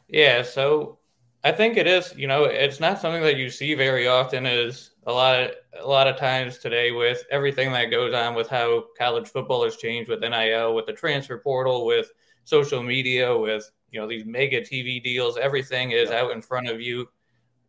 Yeah, 0.08 0.42
so 0.42 0.98
I 1.44 1.52
think 1.52 1.76
it 1.76 1.86
is. 1.86 2.14
You 2.16 2.26
know, 2.26 2.44
it's 2.44 2.80
not 2.80 3.00
something 3.00 3.22
that 3.22 3.36
you 3.36 3.50
see 3.50 3.74
very 3.74 4.06
often. 4.06 4.46
Is 4.46 4.90
a 5.06 5.12
lot 5.12 5.40
of 5.40 5.50
a 5.80 5.86
lot 5.86 6.06
of 6.06 6.16
times 6.16 6.58
today 6.58 6.92
with 6.92 7.24
everything 7.30 7.72
that 7.72 7.86
goes 7.86 8.14
on 8.14 8.34
with 8.34 8.48
how 8.48 8.84
college 8.98 9.28
football 9.28 9.64
has 9.64 9.76
changed 9.76 10.08
with 10.08 10.20
NIL, 10.20 10.74
with 10.74 10.86
the 10.86 10.92
transfer 10.92 11.38
portal, 11.38 11.86
with 11.86 12.10
social 12.44 12.82
media, 12.82 13.36
with 13.36 13.70
you 13.90 14.00
know 14.00 14.06
these 14.06 14.24
mega 14.24 14.60
TV 14.60 15.02
deals. 15.02 15.36
Everything 15.36 15.90
is 15.92 16.10
out 16.10 16.32
in 16.32 16.42
front 16.42 16.68
of 16.68 16.80
you, 16.80 17.08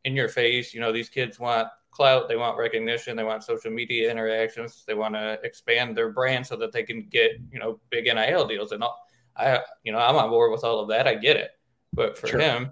in 0.06 0.16
your 0.16 0.30
face. 0.30 0.74
You 0.74 0.80
know, 0.80 0.92
these 0.92 1.10
kids 1.10 1.40
want 1.40 1.68
clout, 1.92 2.28
they 2.28 2.36
want 2.36 2.58
recognition, 2.58 3.16
they 3.16 3.24
want 3.24 3.44
social 3.44 3.72
media 3.72 4.10
interactions, 4.10 4.84
they 4.88 4.96
want 4.96 5.14
to 5.14 5.40
expand 5.44 5.96
their 5.96 6.12
brand 6.12 6.46
so 6.46 6.56
that 6.56 6.72
they 6.72 6.84
can 6.84 7.08
get 7.10 7.32
you 7.52 7.60
know 7.60 7.80
big 7.90 8.06
NIL 8.06 8.48
deals. 8.48 8.72
And 8.72 8.84
all, 8.84 9.00
I, 9.36 9.60
you 9.84 9.92
know, 9.92 10.00
I'm 10.00 10.16
on 10.16 10.30
board 10.30 10.52
with 10.52 10.64
all 10.64 10.80
of 10.80 10.90
that. 10.90 11.08
I 11.08 11.16
get 11.16 11.38
it, 11.38 11.52
but 11.94 12.18
for 12.18 12.28
sure. 12.28 12.40
him 12.40 12.72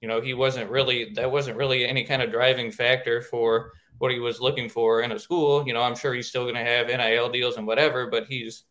you 0.00 0.08
know, 0.08 0.20
he 0.20 0.34
wasn't 0.34 0.70
really 0.70 1.12
that 1.14 1.30
wasn't 1.30 1.56
really 1.56 1.86
any 1.86 2.04
kind 2.04 2.22
of 2.22 2.30
driving 2.30 2.70
factor 2.70 3.20
for 3.20 3.72
what 3.98 4.12
he 4.12 4.20
was 4.20 4.40
looking 4.40 4.68
for 4.68 5.02
in 5.02 5.12
a 5.12 5.18
school. 5.18 5.66
You 5.66 5.74
know, 5.74 5.82
I'm 5.82 5.96
sure 5.96 6.14
he's 6.14 6.28
still 6.28 6.44
going 6.44 6.54
to 6.54 6.64
have 6.64 6.86
NIL 6.86 7.30
deals 7.30 7.56
and 7.56 7.66
whatever, 7.66 8.06
but 8.06 8.26
he's 8.26 8.64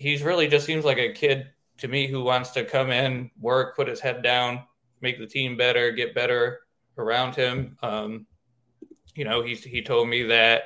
he's 0.00 0.22
really 0.22 0.48
just 0.48 0.64
seems 0.64 0.84
like 0.84 0.98
a 0.98 1.12
kid 1.12 1.50
to 1.76 1.86
me 1.86 2.06
who 2.06 2.24
wants 2.24 2.50
to 2.50 2.64
come 2.64 2.90
in, 2.90 3.30
work, 3.38 3.76
put 3.76 3.86
his 3.86 4.00
head 4.00 4.22
down, 4.22 4.64
make 5.02 5.18
the 5.18 5.26
team 5.26 5.56
better, 5.56 5.92
get 5.92 6.14
better 6.14 6.60
around 6.96 7.36
him. 7.36 7.76
Um, 7.82 8.26
you 9.14 9.24
know, 9.24 9.42
he 9.42 9.54
he 9.54 9.82
told 9.82 10.08
me 10.08 10.22
that 10.24 10.62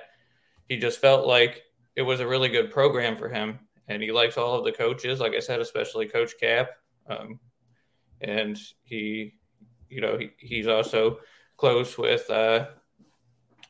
he 0.69 0.77
just 0.77 1.01
felt 1.01 1.27
like 1.27 1.63
it 1.97 2.03
was 2.03 2.21
a 2.21 2.27
really 2.27 2.49
good 2.49 2.71
program 2.71 3.17
for 3.17 3.29
him, 3.29 3.59
and 3.89 4.03
he 4.03 4.13
likes 4.13 4.39
all 4.39 4.55
of 4.55 4.65
the 4.65 4.73
coaches. 4.73 5.19
Like 5.19 5.35
I 5.35 5.41
said, 5.41 5.61
especially 5.61 6.07
Coach 6.07 6.35
Cap. 6.41 6.71
Um, 7.09 7.41
and 8.21 8.57
he, 8.85 9.35
you 9.91 10.01
know, 10.01 10.17
he, 10.17 10.31
he's 10.39 10.69
also 10.69 11.19
close 11.57 11.99
with 11.99 12.31
uh, 12.31 12.69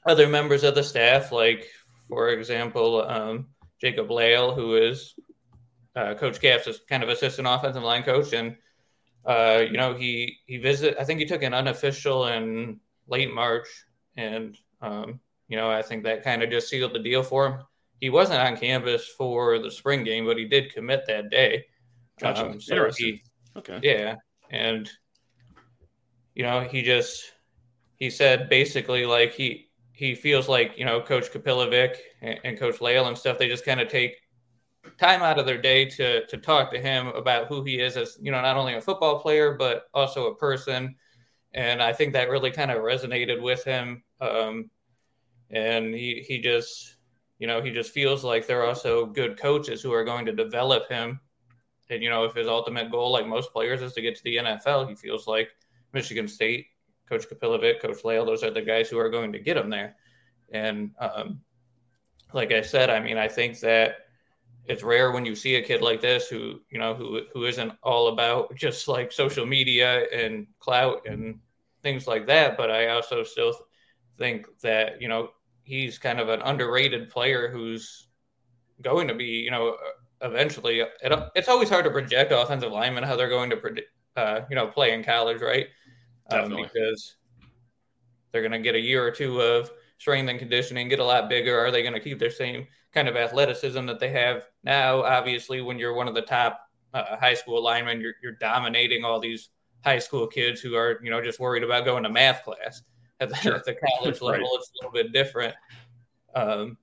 other 0.06 0.28
members 0.28 0.62
of 0.62 0.74
the 0.74 0.84
staff, 0.84 1.32
like 1.32 1.66
for 2.08 2.28
example, 2.28 3.02
um, 3.08 3.48
Jacob 3.80 4.10
Lale, 4.10 4.54
who 4.54 4.76
is 4.76 5.14
uh, 5.96 6.14
Coach 6.14 6.40
Cap's 6.40 6.66
is 6.66 6.80
kind 6.88 7.02
of 7.02 7.08
assistant 7.08 7.46
offensive 7.48 7.82
line 7.82 8.02
coach, 8.02 8.32
and 8.32 8.56
uh, 9.24 9.62
you 9.64 9.76
know 9.76 9.94
he 9.94 10.38
he 10.46 10.58
visit. 10.58 10.96
I 10.98 11.04
think 11.04 11.20
he 11.20 11.26
took 11.26 11.42
an 11.42 11.54
unofficial 11.54 12.26
in 12.26 12.80
late 13.06 13.32
March, 13.32 13.68
and 14.16 14.56
um, 14.82 15.20
you 15.48 15.56
know 15.56 15.70
I 15.70 15.82
think 15.82 16.04
that 16.04 16.24
kind 16.24 16.42
of 16.42 16.50
just 16.50 16.68
sealed 16.68 16.94
the 16.94 16.98
deal 16.98 17.22
for 17.22 17.46
him. 17.46 17.58
He 18.00 18.10
wasn't 18.10 18.40
on 18.40 18.56
campus 18.56 19.06
for 19.06 19.58
the 19.58 19.70
spring 19.70 20.04
game, 20.04 20.26
but 20.26 20.36
he 20.36 20.44
did 20.46 20.74
commit 20.74 21.04
that 21.06 21.30
day. 21.30 21.66
Gotcha. 22.20 22.46
Um, 22.46 22.60
so 22.60 22.90
he, 22.96 23.22
okay. 23.56 23.78
yeah, 23.82 24.16
and 24.50 24.90
you 26.34 26.42
know 26.42 26.60
he 26.60 26.82
just 26.82 27.32
he 27.96 28.10
said 28.10 28.48
basically 28.48 29.06
like 29.06 29.32
he 29.32 29.70
he 29.92 30.16
feels 30.16 30.48
like 30.48 30.76
you 30.76 30.84
know 30.84 31.00
Coach 31.00 31.30
Kapilovic 31.30 31.96
and, 32.20 32.40
and 32.42 32.58
Coach 32.58 32.80
Lael 32.80 33.06
and 33.06 33.16
stuff. 33.16 33.38
They 33.38 33.48
just 33.48 33.64
kind 33.64 33.80
of 33.80 33.88
take 33.88 34.16
time 34.98 35.22
out 35.22 35.38
of 35.38 35.46
their 35.46 35.60
day 35.60 35.84
to 35.84 36.26
to 36.26 36.36
talk 36.36 36.70
to 36.72 36.80
him 36.80 37.08
about 37.08 37.48
who 37.48 37.64
he 37.64 37.80
is 37.80 37.96
as 37.96 38.18
you 38.20 38.30
know 38.30 38.40
not 38.40 38.56
only 38.56 38.74
a 38.74 38.80
football 38.80 39.20
player 39.20 39.54
but 39.54 39.88
also 39.94 40.26
a 40.26 40.36
person. 40.36 40.94
And 41.52 41.82
i 41.82 41.92
think 41.92 42.12
that 42.12 42.30
really 42.30 42.50
kind 42.50 42.70
of 42.70 42.78
resonated 42.78 43.40
with 43.40 43.64
him. 43.64 44.02
Um, 44.20 44.70
and 45.50 45.94
he 45.94 46.24
he 46.26 46.40
just 46.40 46.96
you 47.38 47.46
know 47.46 47.62
he 47.62 47.70
just 47.70 47.92
feels 47.92 48.24
like 48.24 48.46
they're 48.46 48.66
also 48.66 49.06
good 49.06 49.38
coaches 49.38 49.82
who 49.82 49.92
are 49.92 50.04
going 50.04 50.26
to 50.26 50.32
develop 50.32 50.88
him. 50.88 51.20
And 51.90 52.02
you 52.02 52.10
know 52.10 52.24
if 52.24 52.34
his 52.34 52.48
ultimate 52.48 52.90
goal 52.90 53.12
like 53.12 53.26
most 53.26 53.52
players 53.52 53.82
is 53.82 53.92
to 53.94 54.00
get 54.00 54.16
to 54.16 54.24
the 54.24 54.36
nfl 54.36 54.88
he 54.88 54.94
feels 54.94 55.26
like 55.26 55.50
michigan 55.92 56.26
state 56.26 56.66
coach 57.06 57.26
kapilovic 57.28 57.80
coach 57.80 58.02
Lael, 58.04 58.24
those 58.24 58.42
are 58.42 58.50
the 58.50 58.62
guys 58.62 58.88
who 58.88 58.98
are 58.98 59.10
going 59.10 59.32
to 59.32 59.38
get 59.38 59.58
him 59.58 59.68
there. 59.68 59.96
And 60.50 60.92
um, 60.98 61.40
like 62.34 62.52
i 62.52 62.60
said 62.60 62.90
i 62.90 63.00
mean 63.00 63.16
i 63.16 63.28
think 63.28 63.60
that 63.60 64.03
it's 64.66 64.82
rare 64.82 65.12
when 65.12 65.26
you 65.26 65.34
see 65.34 65.56
a 65.56 65.62
kid 65.62 65.82
like 65.82 66.00
this 66.00 66.28
who 66.28 66.60
you 66.70 66.78
know 66.78 66.94
who 66.94 67.22
who 67.32 67.44
isn't 67.44 67.72
all 67.82 68.08
about 68.08 68.54
just 68.56 68.88
like 68.88 69.12
social 69.12 69.46
media 69.46 70.06
and 70.12 70.46
clout 70.58 71.02
and 71.06 71.38
things 71.82 72.06
like 72.06 72.26
that 72.26 72.56
but 72.56 72.70
i 72.70 72.88
also 72.88 73.22
still 73.22 73.54
think 74.18 74.46
that 74.62 75.00
you 75.00 75.08
know 75.08 75.28
he's 75.64 75.98
kind 75.98 76.20
of 76.20 76.28
an 76.28 76.40
underrated 76.42 77.10
player 77.10 77.48
who's 77.48 78.08
going 78.80 79.08
to 79.08 79.14
be 79.14 79.24
you 79.24 79.50
know 79.50 79.76
eventually 80.22 80.80
it, 80.80 80.90
it's 81.34 81.48
always 81.48 81.68
hard 81.68 81.84
to 81.84 81.90
project 81.90 82.32
offensive 82.32 82.72
linemen 82.72 83.04
how 83.04 83.16
they're 83.16 83.28
going 83.28 83.50
to 83.50 83.58
uh, 84.16 84.40
you 84.48 84.56
know 84.56 84.66
play 84.66 84.92
in 84.92 85.02
college 85.02 85.40
right? 85.40 85.66
Um, 86.30 86.56
because 86.56 87.16
they're 88.32 88.42
going 88.42 88.52
to 88.52 88.58
get 88.58 88.74
a 88.74 88.80
year 88.80 89.06
or 89.06 89.10
two 89.10 89.40
of 89.40 89.70
strength 90.04 90.28
and 90.28 90.38
conditioning 90.38 90.86
get 90.86 90.98
a 90.98 91.04
lot 91.04 91.30
bigger 91.30 91.58
are 91.58 91.70
they 91.70 91.80
going 91.80 91.94
to 91.94 91.98
keep 91.98 92.18
their 92.18 92.30
same 92.30 92.66
kind 92.92 93.08
of 93.08 93.16
athleticism 93.16 93.86
that 93.86 93.98
they 93.98 94.10
have 94.10 94.44
now. 94.62 95.02
Obviously, 95.02 95.62
when 95.62 95.78
you're 95.78 95.94
one 95.94 96.06
of 96.06 96.14
the 96.14 96.20
top 96.20 96.60
uh, 96.92 97.16
high 97.16 97.32
school 97.32 97.62
linemen, 97.64 98.02
you're, 98.02 98.12
you're 98.22 98.32
dominating 98.32 99.02
all 99.02 99.18
these 99.18 99.48
high 99.82 99.98
school 99.98 100.26
kids 100.26 100.60
who 100.60 100.74
are, 100.74 101.00
you 101.02 101.08
know, 101.08 101.22
just 101.22 101.40
worried 101.40 101.64
about 101.64 101.86
going 101.86 102.02
to 102.02 102.10
math 102.10 102.44
class. 102.44 102.82
At 103.18 103.30
the, 103.30 103.36
sure. 103.36 103.54
at 103.54 103.64
the 103.64 103.76
college 103.76 104.20
level, 104.20 104.42
right. 104.42 104.50
it's 104.56 104.70
a 104.72 104.84
little 104.84 104.92
bit 104.92 105.10
different. 105.14 105.54
Um, 106.34 106.76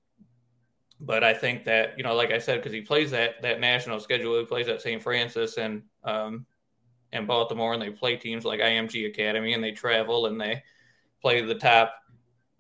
but 0.99 1.23
I 1.23 1.36
think 1.36 1.63
that, 1.65 1.93
you 1.97 2.03
know, 2.03 2.15
like 2.15 2.31
I 2.31 2.39
said, 2.39 2.57
because 2.57 2.73
he 2.73 2.81
plays 2.81 3.12
that 3.12 3.39
that 3.43 3.60
national 3.60 3.99
schedule, 3.99 4.39
he 4.39 4.45
plays 4.45 4.67
at 4.67 4.81
St. 4.81 5.03
Frances 5.03 5.60
and 5.60 5.84
um, 6.03 6.47
and 7.12 7.27
Baltimore, 7.27 7.73
and 7.73 7.81
they 7.81 7.91
play 7.91 8.15
teams 8.15 8.45
like 8.45 8.62
IMG 8.62 9.07
Academy, 9.07 9.53
and 9.53 9.63
they 9.63 9.73
travel 9.73 10.25
and 10.25 10.41
they 10.41 10.63
play 11.21 11.41
the 11.41 11.53
top 11.53 12.00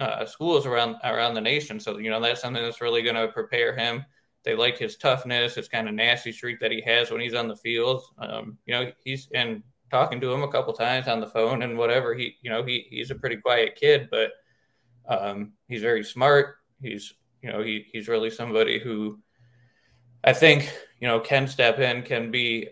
uh, 0.01 0.25
schools 0.25 0.65
around 0.65 0.95
around 1.03 1.35
the 1.35 1.41
nation. 1.41 1.79
So 1.79 1.99
you 1.99 2.09
know 2.09 2.19
that's 2.19 2.41
something 2.41 2.61
that's 2.61 2.81
really 2.81 3.03
going 3.03 3.15
to 3.15 3.27
prepare 3.27 3.75
him. 3.75 4.03
They 4.43 4.55
like 4.55 4.77
his 4.77 4.97
toughness, 4.97 5.55
his 5.55 5.67
kind 5.67 5.87
of 5.87 5.93
nasty 5.93 6.31
streak 6.31 6.59
that 6.59 6.71
he 6.71 6.81
has 6.81 7.11
when 7.11 7.21
he's 7.21 7.35
on 7.35 7.47
the 7.47 7.55
field. 7.55 8.03
Um, 8.17 8.57
you 8.65 8.73
know, 8.73 8.91
he's 9.03 9.29
and 9.35 9.61
talking 9.91 10.19
to 10.19 10.33
him 10.33 10.41
a 10.41 10.51
couple 10.51 10.73
times 10.73 11.07
on 11.07 11.19
the 11.19 11.27
phone 11.27 11.61
and 11.61 11.77
whatever. 11.77 12.15
He, 12.15 12.35
you 12.41 12.49
know, 12.49 12.63
he 12.63 12.87
he's 12.89 13.11
a 13.11 13.15
pretty 13.15 13.37
quiet 13.37 13.75
kid, 13.75 14.09
but 14.09 14.31
um, 15.07 15.53
he's 15.67 15.83
very 15.83 16.03
smart. 16.03 16.55
He's 16.81 17.13
you 17.43 17.51
know 17.51 17.61
he 17.61 17.85
he's 17.91 18.07
really 18.07 18.31
somebody 18.31 18.79
who 18.79 19.19
I 20.23 20.33
think 20.33 20.73
you 20.99 21.07
know 21.07 21.19
can 21.19 21.47
step 21.47 21.77
in, 21.77 22.01
can 22.01 22.31
be 22.31 22.69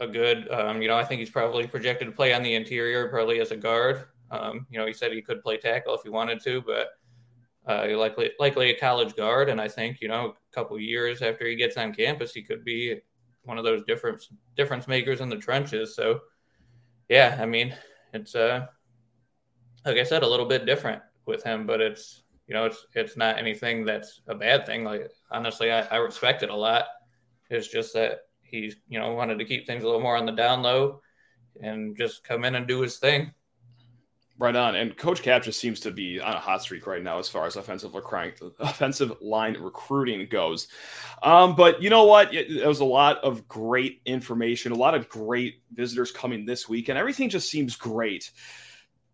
a 0.00 0.06
good. 0.06 0.50
Um, 0.52 0.82
you 0.82 0.88
know, 0.88 0.98
I 0.98 1.04
think 1.04 1.20
he's 1.20 1.30
probably 1.30 1.66
projected 1.66 2.08
to 2.08 2.12
play 2.12 2.34
on 2.34 2.42
the 2.42 2.54
interior, 2.54 3.08
probably 3.08 3.40
as 3.40 3.50
a 3.50 3.56
guard. 3.56 4.04
Um, 4.30 4.66
you 4.70 4.78
know, 4.78 4.86
he 4.86 4.92
said 4.92 5.12
he 5.12 5.22
could 5.22 5.42
play 5.42 5.56
tackle 5.56 5.94
if 5.94 6.02
he 6.02 6.10
wanted 6.10 6.42
to, 6.44 6.62
but 6.62 6.88
uh, 7.68 7.96
likely 7.96 8.30
likely 8.38 8.70
a 8.70 8.78
college 8.78 9.14
guard. 9.16 9.48
And 9.48 9.60
I 9.60 9.68
think 9.68 10.00
you 10.00 10.08
know, 10.08 10.34
a 10.50 10.54
couple 10.54 10.78
years 10.78 11.22
after 11.22 11.46
he 11.46 11.56
gets 11.56 11.76
on 11.76 11.92
campus, 11.92 12.32
he 12.32 12.42
could 12.42 12.64
be 12.64 13.00
one 13.44 13.58
of 13.58 13.64
those 13.64 13.84
difference 13.84 14.28
difference 14.56 14.88
makers 14.88 15.20
in 15.20 15.28
the 15.28 15.36
trenches. 15.36 15.94
So, 15.94 16.20
yeah, 17.08 17.38
I 17.40 17.46
mean, 17.46 17.74
it's 18.12 18.34
uh, 18.34 18.66
like 19.84 19.98
I 19.98 20.04
said, 20.04 20.22
a 20.22 20.28
little 20.28 20.46
bit 20.46 20.66
different 20.66 21.02
with 21.26 21.42
him, 21.42 21.66
but 21.66 21.80
it's 21.80 22.22
you 22.46 22.54
know, 22.54 22.64
it's 22.64 22.86
it's 22.94 23.16
not 23.16 23.38
anything 23.38 23.84
that's 23.84 24.20
a 24.28 24.34
bad 24.34 24.66
thing. 24.66 24.84
Like 24.84 25.10
honestly, 25.30 25.70
I, 25.70 25.80
I 25.82 25.96
respect 25.96 26.42
it 26.42 26.50
a 26.50 26.56
lot. 26.56 26.84
It's 27.50 27.68
just 27.68 27.94
that 27.94 28.20
he's 28.42 28.76
you 28.88 28.98
know 28.98 29.12
wanted 29.12 29.38
to 29.38 29.44
keep 29.44 29.66
things 29.66 29.82
a 29.82 29.86
little 29.86 30.00
more 30.00 30.16
on 30.16 30.26
the 30.26 30.32
down 30.32 30.62
low 30.62 31.00
and 31.60 31.96
just 31.96 32.22
come 32.22 32.44
in 32.44 32.54
and 32.54 32.66
do 32.66 32.80
his 32.80 32.98
thing. 32.98 33.32
Right 34.38 34.54
on. 34.54 34.74
And 34.74 34.94
Coach 34.98 35.22
Cap 35.22 35.42
just 35.42 35.58
seems 35.58 35.80
to 35.80 35.90
be 35.90 36.20
on 36.20 36.34
a 36.34 36.38
hot 36.38 36.60
streak 36.60 36.86
right 36.86 37.02
now 37.02 37.18
as 37.18 37.26
far 37.26 37.46
as 37.46 37.56
offensive 37.56 37.94
offensive 37.94 39.12
line 39.22 39.56
recruiting 39.58 40.28
goes. 40.28 40.68
Um, 41.22 41.56
but 41.56 41.82
you 41.82 41.88
know 41.88 42.04
what? 42.04 42.34
It, 42.34 42.66
was 42.66 42.80
a 42.80 42.84
lot 42.84 43.16
of 43.24 43.48
great 43.48 44.02
information, 44.04 44.72
a 44.72 44.76
lot 44.76 44.94
of 44.94 45.08
great 45.08 45.62
visitors 45.72 46.10
coming 46.10 46.44
this 46.44 46.68
week, 46.68 46.90
and 46.90 46.98
everything 46.98 47.30
just 47.30 47.50
seems 47.50 47.76
great. 47.76 48.30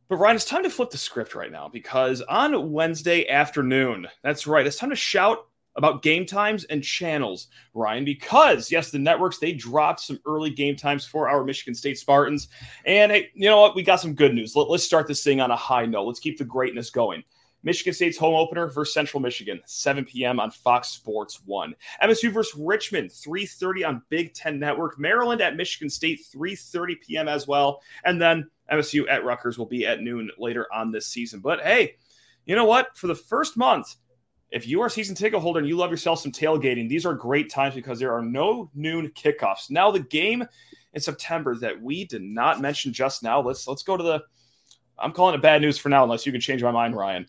But 0.08 0.16
Ryan, 0.16 0.36
it's 0.36 0.44
time 0.44 0.64
to 0.64 0.70
flip 0.70 0.90
the 0.90 0.98
script 0.98 1.36
right 1.36 1.52
now 1.52 1.68
because 1.68 2.20
on 2.22 2.72
Wednesday 2.72 3.28
afternoon, 3.28 4.08
that's 4.22 4.48
right, 4.48 4.66
it's 4.66 4.76
time 4.76 4.90
to 4.90 4.96
shout 4.96 5.46
about 5.76 6.02
game 6.02 6.26
times 6.26 6.64
and 6.64 6.82
channels, 6.82 7.48
Ryan, 7.74 8.04
because 8.04 8.70
yes, 8.70 8.90
the 8.90 8.98
networks 8.98 9.38
they 9.38 9.52
dropped 9.52 10.00
some 10.00 10.18
early 10.26 10.50
game 10.50 10.76
times 10.76 11.06
for 11.06 11.28
our 11.28 11.44
Michigan 11.44 11.74
State 11.74 11.98
Spartans. 11.98 12.48
And 12.84 13.12
hey, 13.12 13.30
you 13.34 13.48
know 13.48 13.60
what? 13.60 13.74
We 13.74 13.82
got 13.82 14.00
some 14.00 14.14
good 14.14 14.34
news. 14.34 14.54
Let, 14.54 14.68
us 14.68 14.84
start 14.84 15.06
this 15.06 15.24
thing 15.24 15.40
on 15.40 15.50
a 15.50 15.56
high 15.56 15.86
note. 15.86 16.04
Let's 16.04 16.20
keep 16.20 16.38
the 16.38 16.44
greatness 16.44 16.90
going. 16.90 17.22
Michigan 17.64 17.94
State's 17.94 18.18
home 18.18 18.34
opener 18.34 18.66
versus 18.66 18.92
Central 18.92 19.20
Michigan, 19.20 19.60
7 19.66 20.04
p.m. 20.04 20.40
on 20.40 20.50
Fox 20.50 20.88
Sports 20.88 21.42
1. 21.44 21.74
MSU 22.02 22.32
versus 22.32 22.58
Richmond, 22.58 23.10
3.30 23.10 23.86
on 23.86 24.02
Big 24.08 24.34
Ten 24.34 24.58
Network. 24.58 24.98
Maryland 24.98 25.40
at 25.40 25.56
Michigan 25.56 25.88
State, 25.88 26.22
3.30 26.34 27.00
p.m. 27.00 27.28
as 27.28 27.46
well. 27.46 27.80
And 28.04 28.20
then 28.20 28.50
MSU 28.70 29.08
at 29.08 29.24
Rutgers 29.24 29.58
will 29.58 29.66
be 29.66 29.86
at 29.86 30.00
noon 30.00 30.30
later 30.38 30.66
on 30.72 30.90
this 30.90 31.06
season. 31.06 31.40
But 31.40 31.60
hey, 31.60 31.96
you 32.46 32.56
know 32.56 32.64
what? 32.64 32.96
For 32.96 33.06
the 33.06 33.14
first 33.14 33.56
month, 33.56 33.94
if 34.52 34.66
you 34.66 34.80
are 34.82 34.86
a 34.86 34.90
season 34.90 35.14
ticket 35.14 35.40
holder 35.40 35.58
and 35.58 35.68
you 35.68 35.76
love 35.76 35.90
yourself 35.90 36.20
some 36.20 36.30
tailgating, 36.30 36.88
these 36.88 37.06
are 37.06 37.14
great 37.14 37.50
times 37.50 37.74
because 37.74 37.98
there 37.98 38.12
are 38.12 38.22
no 38.22 38.70
noon 38.74 39.08
kickoffs. 39.10 39.70
Now 39.70 39.90
the 39.90 40.00
game 40.00 40.46
in 40.92 41.00
September 41.00 41.56
that 41.56 41.80
we 41.80 42.04
did 42.04 42.22
not 42.22 42.60
mention 42.60 42.92
just 42.92 43.22
now. 43.22 43.40
Let's 43.40 43.66
let's 43.66 43.82
go 43.82 43.96
to 43.96 44.02
the. 44.02 44.22
I'm 44.98 45.12
calling 45.12 45.34
it 45.34 45.42
bad 45.42 45.62
news 45.62 45.78
for 45.78 45.88
now, 45.88 46.04
unless 46.04 46.26
you 46.26 46.32
can 46.32 46.40
change 46.40 46.62
my 46.62 46.70
mind, 46.70 46.94
Ryan. 46.94 47.26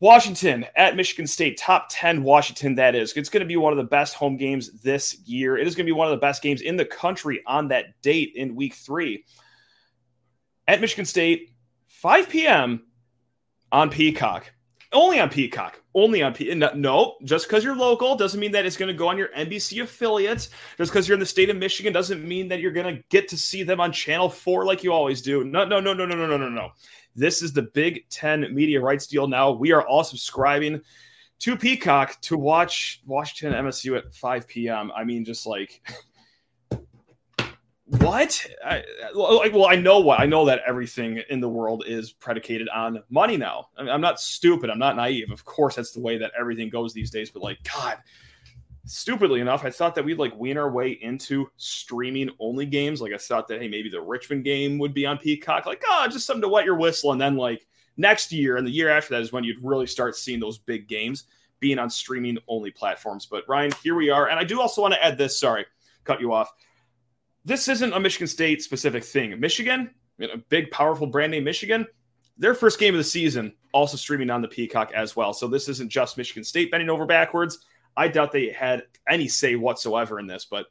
Washington 0.00 0.66
at 0.74 0.96
Michigan 0.96 1.28
State, 1.28 1.56
top 1.56 1.86
10 1.88 2.24
Washington, 2.24 2.74
that 2.74 2.96
is. 2.96 3.12
It's 3.12 3.28
going 3.28 3.42
to 3.42 3.46
be 3.46 3.56
one 3.56 3.72
of 3.72 3.76
the 3.76 3.84
best 3.84 4.14
home 4.14 4.36
games 4.36 4.82
this 4.82 5.16
year. 5.20 5.56
It 5.56 5.68
is 5.68 5.76
going 5.76 5.86
to 5.86 5.88
be 5.88 5.96
one 5.96 6.08
of 6.08 6.10
the 6.10 6.16
best 6.20 6.42
games 6.42 6.60
in 6.60 6.76
the 6.76 6.84
country 6.84 7.40
on 7.46 7.68
that 7.68 8.02
date 8.02 8.32
in 8.34 8.56
week 8.56 8.74
three. 8.74 9.24
At 10.66 10.80
Michigan 10.80 11.04
State, 11.04 11.52
5 11.86 12.28
p.m. 12.28 12.82
on 13.70 13.90
Peacock. 13.90 14.52
Only 14.92 15.20
on 15.20 15.30
Peacock. 15.30 15.80
Only 15.94 16.22
on 16.22 16.34
Peacock. 16.34 16.76
No, 16.76 17.16
just 17.24 17.46
because 17.46 17.64
you're 17.64 17.76
local 17.76 18.14
doesn't 18.14 18.38
mean 18.38 18.52
that 18.52 18.66
it's 18.66 18.76
going 18.76 18.88
to 18.88 18.94
go 18.94 19.08
on 19.08 19.16
your 19.16 19.28
NBC 19.28 19.82
affiliate. 19.82 20.48
Just 20.76 20.92
because 20.92 21.08
you're 21.08 21.14
in 21.14 21.20
the 21.20 21.26
state 21.26 21.50
of 21.50 21.56
Michigan 21.56 21.92
doesn't 21.92 22.26
mean 22.26 22.48
that 22.48 22.60
you're 22.60 22.72
going 22.72 22.96
to 22.96 23.02
get 23.08 23.28
to 23.28 23.38
see 23.38 23.62
them 23.62 23.80
on 23.80 23.92
Channel 23.92 24.28
4 24.28 24.64
like 24.66 24.82
you 24.82 24.92
always 24.92 25.22
do. 25.22 25.44
No, 25.44 25.64
no, 25.64 25.80
no, 25.80 25.94
no, 25.94 26.04
no, 26.04 26.14
no, 26.14 26.26
no, 26.26 26.36
no, 26.36 26.48
no. 26.48 26.70
This 27.14 27.42
is 27.42 27.52
the 27.52 27.62
Big 27.62 28.08
Ten 28.08 28.54
media 28.54 28.80
rights 28.80 29.06
deal 29.06 29.26
now. 29.26 29.50
We 29.50 29.72
are 29.72 29.86
all 29.86 30.04
subscribing 30.04 30.80
to 31.40 31.56
Peacock 31.56 32.20
to 32.22 32.38
watch 32.38 33.02
Washington 33.06 33.64
MSU 33.64 33.96
at 33.98 34.14
5 34.14 34.46
p.m. 34.46 34.92
I 34.94 35.04
mean, 35.04 35.24
just 35.24 35.46
like 35.46 35.82
what? 37.98 38.46
I, 38.64 38.82
like, 39.14 39.52
well, 39.52 39.66
I 39.66 39.76
know 39.76 40.00
what 40.00 40.18
I 40.18 40.24
know 40.24 40.46
that 40.46 40.62
everything 40.66 41.22
in 41.28 41.40
the 41.40 41.48
world 41.48 41.84
is 41.86 42.10
predicated 42.10 42.68
on 42.70 43.02
money 43.10 43.36
now. 43.36 43.68
I 43.76 43.86
am 43.86 44.00
not 44.00 44.18
stupid. 44.18 44.70
I'm 44.70 44.78
not 44.78 44.96
naive. 44.96 45.30
Of 45.30 45.44
course, 45.44 45.76
that's 45.76 45.92
the 45.92 46.00
way 46.00 46.16
that 46.18 46.32
everything 46.38 46.70
goes 46.70 46.94
these 46.94 47.10
days. 47.10 47.30
But 47.30 47.42
like, 47.42 47.58
God, 47.64 47.98
stupidly 48.86 49.40
enough, 49.40 49.64
I 49.64 49.70
thought 49.70 49.94
that 49.94 50.04
we'd 50.04 50.18
like 50.18 50.34
wean 50.36 50.56
our 50.56 50.70
way 50.70 50.92
into 51.02 51.50
streaming 51.58 52.30
only 52.38 52.64
games. 52.64 53.02
Like, 53.02 53.12
I 53.12 53.18
thought 53.18 53.46
that 53.48 53.60
hey, 53.60 53.68
maybe 53.68 53.90
the 53.90 54.00
Richmond 54.00 54.44
game 54.44 54.78
would 54.78 54.94
be 54.94 55.04
on 55.04 55.18
Peacock. 55.18 55.66
Like, 55.66 55.82
oh, 55.86 56.06
just 56.10 56.24
something 56.24 56.42
to 56.42 56.48
wet 56.48 56.64
your 56.64 56.76
whistle. 56.76 57.12
And 57.12 57.20
then 57.20 57.36
like 57.36 57.66
next 57.98 58.32
year 58.32 58.56
and 58.56 58.66
the 58.66 58.72
year 58.72 58.88
after 58.88 59.14
that 59.14 59.22
is 59.22 59.32
when 59.32 59.44
you'd 59.44 59.62
really 59.62 59.86
start 59.86 60.16
seeing 60.16 60.40
those 60.40 60.56
big 60.56 60.88
games 60.88 61.24
being 61.60 61.78
on 61.78 61.90
streaming 61.90 62.38
only 62.48 62.70
platforms. 62.70 63.26
But 63.26 63.44
Ryan, 63.48 63.72
here 63.82 63.94
we 63.94 64.08
are. 64.08 64.28
And 64.30 64.38
I 64.38 64.44
do 64.44 64.62
also 64.62 64.80
want 64.80 64.94
to 64.94 65.04
add 65.04 65.18
this. 65.18 65.38
Sorry, 65.38 65.66
cut 66.04 66.20
you 66.20 66.32
off 66.32 66.50
this 67.44 67.68
isn't 67.68 67.92
a 67.92 68.00
Michigan 68.00 68.26
State 68.26 68.62
specific 68.62 69.04
thing. 69.04 69.38
Michigan, 69.38 69.90
you 70.18 70.28
big, 70.48 70.70
powerful 70.70 71.06
brand 71.06 71.32
name 71.32 71.44
Michigan, 71.44 71.86
their 72.38 72.54
first 72.54 72.78
game 72.78 72.94
of 72.94 72.98
the 72.98 73.04
season 73.04 73.52
also 73.72 73.96
streaming 73.96 74.30
on 74.30 74.42
the 74.42 74.48
Peacock 74.48 74.92
as 74.94 75.16
well. 75.16 75.32
So 75.32 75.48
this 75.48 75.68
isn't 75.68 75.90
just 75.90 76.16
Michigan 76.16 76.44
State 76.44 76.70
bending 76.70 76.90
over 76.90 77.06
backwards. 77.06 77.64
I 77.96 78.08
doubt 78.08 78.32
they 78.32 78.50
had 78.50 78.84
any 79.08 79.28
say 79.28 79.56
whatsoever 79.56 80.18
in 80.18 80.26
this, 80.26 80.46
but 80.50 80.66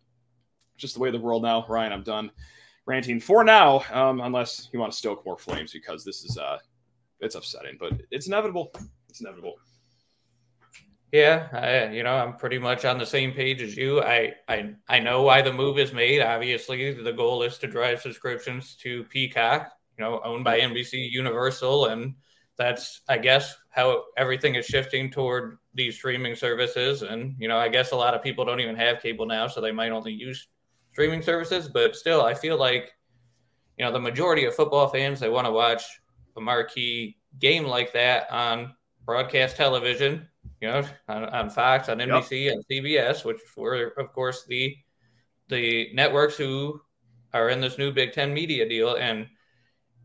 just 0.78 0.96
the 0.96 1.00
way 1.00 1.10
of 1.10 1.14
the 1.14 1.20
world 1.20 1.44
now. 1.44 1.66
Ryan, 1.68 1.94
I'm 1.94 2.04
done 2.04 2.32
ranting 2.86 3.20
for 3.20 3.44
now, 3.44 3.84
um, 3.92 4.22
unless 4.22 4.70
you 4.74 4.80
want 4.80 4.92
to 4.92 4.98
stoke 4.98 5.26
more 5.26 5.38
flames 5.38 5.72
because 5.72 6.04
this 6.04 6.24
is 6.24 6.38
uh, 6.38 6.58
it's 7.20 7.36
upsetting, 7.36 7.78
but 7.80 7.94
it's 8.10 8.28
inevitable. 8.28 8.72
It's 9.10 9.22
inevitable. 9.22 9.56
Yeah, 11.12 11.50
I, 11.52 11.94
you 11.94 12.04
know, 12.04 12.16
I'm 12.16 12.38
pretty 12.38 12.58
much 12.58 12.86
on 12.86 12.98
the 12.98 13.06
same 13.06 13.34
page 13.34 13.62
as 13.62 13.76
you. 13.76 14.02
I, 14.02 14.34
I, 14.48 14.76
I 14.88 15.00
know 15.00 15.24
why 15.24 15.42
the 15.42 15.52
move 15.52 15.78
is 15.78 15.92
made. 15.92 16.22
Obviously, 16.22 16.94
the 16.94 17.12
goal 17.12 17.44
is 17.44 17.58
to 17.60 17.68
drive 17.68 18.02
subscriptions 18.02 18.76
to 18.78 19.04
Peacock, 19.06 19.70
you 19.98 20.06
know, 20.06 20.22
owned 20.24 20.46
by 20.46 20.60
NBC 20.60 21.10
Universal, 21.12 21.88
and 21.88 22.16
that's, 22.58 23.02
I 23.10 23.18
guess, 23.18 23.58
how 23.72 24.06
everything 24.16 24.56
is 24.56 24.66
shifting 24.66 25.12
toward 25.12 25.58
these 25.74 25.96
streaming 25.96 26.34
services. 26.36 27.02
And 27.02 27.36
you 27.38 27.50
know, 27.50 27.58
I 27.58 27.68
guess 27.68 27.92
a 27.92 27.96
lot 27.98 28.14
of 28.14 28.24
people 28.24 28.46
don't 28.46 28.62
even 28.62 28.78
have 28.78 29.02
cable 29.02 29.26
now, 29.26 29.48
so 29.48 29.60
they 29.60 29.72
might 29.74 29.92
only 29.92 30.14
use 30.14 30.48
streaming 30.94 31.22
services. 31.22 31.68
But 31.68 31.98
still, 31.98 32.24
I 32.24 32.34
feel 32.34 32.58
like, 32.58 32.90
you 33.78 33.84
know, 33.84 33.92
the 33.92 34.00
majority 34.00 34.46
of 34.46 34.56
football 34.56 34.88
fans 34.88 35.20
they 35.20 35.30
want 35.30 35.46
to 35.46 35.52
watch 35.52 35.84
a 36.38 36.42
marquee 36.42 37.18
game 37.40 37.66
like 37.66 37.92
that 37.94 38.32
on 38.32 38.74
broadcast 39.06 39.58
television 39.58 40.28
you 40.62 40.68
know, 40.68 40.84
on, 41.08 41.26
on 41.26 41.50
Fox, 41.50 41.90
on 41.90 41.98
NBC, 41.98 42.46
yep. 42.46 42.54
and 42.54 42.66
CBS, 42.68 43.26
which 43.26 43.40
were, 43.58 43.94
of 43.98 44.14
course, 44.14 44.46
the 44.46 44.76
the 45.50 45.90
networks 45.94 46.38
who 46.38 46.80
are 47.34 47.50
in 47.50 47.60
this 47.60 47.78
new 47.78 47.92
Big 47.92 48.14
Ten 48.14 48.34
media 48.34 48.68
deal. 48.70 48.96
And 48.96 49.28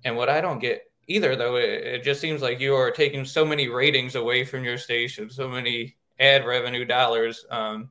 and 0.04 0.16
what 0.16 0.28
I 0.28 0.40
don't 0.40 0.58
get 0.58 0.82
either, 1.08 1.36
though, 1.36 1.56
it, 1.56 1.64
it 1.64 2.02
just 2.02 2.20
seems 2.20 2.42
like 2.42 2.58
you 2.58 2.74
are 2.74 2.90
taking 2.90 3.24
so 3.24 3.44
many 3.44 3.68
ratings 3.68 4.14
away 4.14 4.44
from 4.44 4.64
your 4.64 4.78
station, 4.78 5.30
so 5.30 5.48
many 5.48 5.96
ad 6.18 6.46
revenue 6.46 6.84
dollars. 6.84 7.44
Um, 7.50 7.90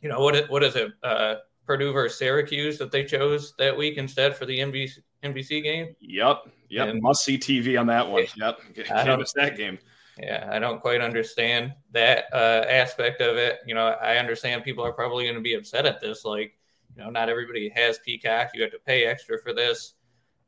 you 0.00 0.08
know, 0.08 0.20
what 0.20 0.48
what 0.50 0.62
is 0.62 0.76
it? 0.76 0.92
Uh, 1.02 1.36
Purdue 1.66 1.92
versus 1.92 2.18
Syracuse 2.18 2.78
that 2.78 2.90
they 2.90 3.04
chose 3.04 3.54
that 3.58 3.76
week 3.76 3.96
instead 3.96 4.36
for 4.36 4.46
the 4.46 4.58
NBC 4.58 4.98
NBC 5.24 5.62
game. 5.62 5.96
Yep, 6.00 6.48
yep, 6.68 6.94
must 7.00 7.24
see 7.24 7.38
TV 7.38 7.78
on 7.78 7.86
that 7.88 8.08
one. 8.08 8.24
Yep, 8.36 8.58
can't 8.84 9.20
miss 9.20 9.32
that 9.34 9.56
game. 9.56 9.78
Yeah, 10.18 10.48
I 10.52 10.58
don't 10.58 10.80
quite 10.80 11.00
understand 11.00 11.72
that 11.92 12.26
uh, 12.32 12.66
aspect 12.68 13.22
of 13.22 13.36
it. 13.36 13.60
You 13.66 13.74
know, 13.74 13.86
I 13.86 14.16
understand 14.16 14.62
people 14.62 14.84
are 14.84 14.92
probably 14.92 15.24
going 15.24 15.36
to 15.36 15.40
be 15.40 15.54
upset 15.54 15.86
at 15.86 16.00
this. 16.00 16.24
Like, 16.24 16.58
you 16.94 17.02
know, 17.02 17.08
not 17.08 17.30
everybody 17.30 17.70
has 17.74 17.98
Peacock. 18.00 18.50
You 18.52 18.62
have 18.62 18.72
to 18.72 18.78
pay 18.78 19.06
extra 19.06 19.40
for 19.40 19.54
this. 19.54 19.94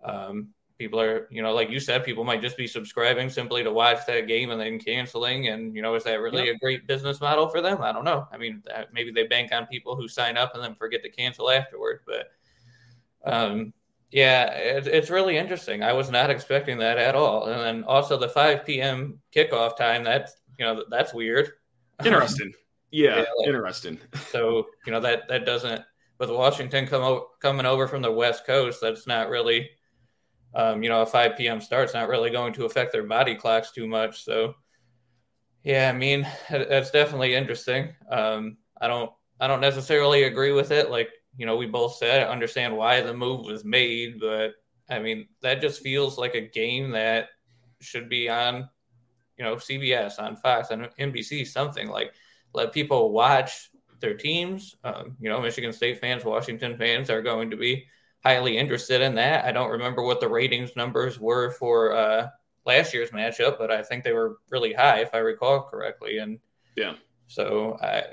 Um, 0.05 0.49
people 0.77 1.01
are, 1.01 1.29
you 1.31 1.41
know, 1.41 1.55
like 1.55 1.71
you 1.71 1.81
said, 1.81 2.05
people 2.05 2.25
might 2.25 2.43
just 2.43 2.59
be 2.59 2.67
subscribing 2.67 3.31
simply 3.31 3.63
to 3.65 3.73
watch 3.73 4.05
that 4.07 4.27
game 4.27 4.51
and 4.51 4.61
then 4.61 4.79
canceling. 4.79 5.49
And, 5.49 5.75
you 5.75 5.81
know, 5.81 5.95
is 5.95 6.05
that 6.05 6.21
really 6.21 6.47
yep. 6.47 6.57
a 6.57 6.59
great 6.59 6.87
business 6.87 7.21
model 7.21 7.49
for 7.49 7.63
them? 7.63 7.81
I 7.81 7.93
don't 7.93 8.05
know. 8.05 8.29
I 8.31 8.37
mean, 8.37 8.63
maybe 8.93 9.13
they 9.13 9.27
bank 9.27 9.51
on 9.51 9.67
people 9.67 9.97
who 9.97 10.09
sign 10.09 10.37
up 10.37 10.55
and 10.55 10.63
then 10.63 10.75
forget 10.75 11.03
to 11.05 11.11
cancel 11.11 11.51
afterward. 11.51 12.01
But, 12.05 12.33
um, 13.25 13.73
yeah, 14.15 14.45
it, 14.55 14.87
it's 14.87 15.11
really 15.11 15.37
interesting. 15.37 15.83
I 15.83 15.93
was 15.93 16.09
not 16.09 16.31
expecting 16.31 16.79
that 16.79 16.99
at 16.99 17.17
all. 17.17 17.47
And 17.47 17.61
then 17.61 17.83
also 17.83 18.17
the 18.17 18.29
5 18.29 18.65
p.m. 18.65 19.19
kickoff 19.35 19.77
time. 19.77 20.05
That's 20.05 20.33
you 20.57 20.65
know 20.65 20.85
that's 20.89 21.13
weird. 21.13 21.51
Interesting. 22.05 22.53
yeah, 22.91 23.17
yeah 23.17 23.25
like, 23.39 23.49
interesting. 23.49 23.99
so 24.31 24.67
you 24.87 24.93
know 24.93 25.01
that 25.01 25.27
that 25.29 25.45
doesn't 25.45 25.83
with 26.19 26.31
Washington 26.31 26.87
come 26.87 27.03
o- 27.03 27.27
coming 27.41 27.67
over 27.67 27.89
from 27.89 28.03
the 28.03 28.13
West 28.13 28.47
Coast. 28.47 28.81
That's 28.81 29.07
not 29.09 29.31
really, 29.31 29.71
um, 30.55 30.83
you 30.83 30.89
know, 30.89 31.03
a 31.03 31.07
5 31.07 31.37
p.m. 31.37 31.61
start's 31.61 31.95
not 31.95 32.09
really 32.09 32.31
going 32.31 32.53
to 32.55 32.67
affect 32.67 32.93
their 32.93 33.05
body 33.05 33.35
clocks 33.35 33.73
too 33.73 33.89
much. 33.89 34.23
So 34.25 34.55
yeah, 35.65 35.91
I 35.93 35.93
mean 35.93 36.25
that's 36.51 36.93
definitely 36.93 37.35
interesting. 37.35 37.93
Um, 38.09 38.59
I 38.81 38.87
don't 38.87 39.11
I 39.41 39.49
don't 39.49 39.61
necessarily 39.61 40.23
agree 40.23 40.53
with 40.53 40.71
it. 40.71 40.89
Like 40.89 41.11
you 41.37 41.47
know, 41.47 41.57
we 41.57 41.67
both 41.67 41.97
said 41.97 42.23
I 42.23 42.31
understand 42.31 42.77
why 42.77 43.01
the 43.01 43.15
move 43.15 43.45
was 43.45 43.65
made, 43.65 44.21
but 44.21 44.55
I 44.89 44.99
mean, 44.99 45.29
that 45.43 45.61
just 45.61 45.83
feels 45.83 46.19
like 46.19 46.35
a 46.35 46.41
game 46.41 46.91
that 46.91 47.29
should 47.81 48.09
be 48.09 48.29
on, 48.29 48.69
you 49.39 49.45
know, 49.45 49.57
CBS, 49.57 50.19
on 50.19 50.37
Fox, 50.37 50.71
on 50.71 50.89
NBC, 50.99 51.47
something 51.47 51.89
like 51.89 52.13
let 52.53 52.73
people 52.73 53.11
watch 53.11 53.71
their 54.01 54.15
teams. 54.15 54.77
Um, 54.85 55.17
you 55.21 55.29
know, 55.29 55.41
Michigan 55.41 55.73
State 55.73 56.01
fans, 56.01 56.25
Washington 56.25 56.77
fans 56.77 57.11
are 57.11 57.23
going 57.23 57.51
to 57.51 57.57
be 57.57 57.87
highly 58.25 58.57
interested 58.57 59.01
in 59.01 59.15
that. 59.17 59.45
I 59.45 59.53
don't 59.53 59.71
remember 59.71 60.03
what 60.03 60.21
the 60.21 60.29
ratings 60.29 60.77
numbers 60.77 61.19
were 61.19 61.51
for 61.51 61.95
uh, 61.95 62.29
last 62.65 62.95
year's 62.95 63.11
matchup, 63.11 63.59
but 63.59 63.71
I 63.71 63.83
think 63.83 64.05
they 64.05 64.13
were 64.13 64.39
really 64.51 64.73
high, 64.73 65.01
if 65.01 65.15
I 65.15 65.19
recall 65.19 65.63
correctly. 65.63 66.19
And 66.19 66.39
yeah, 66.77 66.95
so 67.27 67.77
I, 67.83 68.05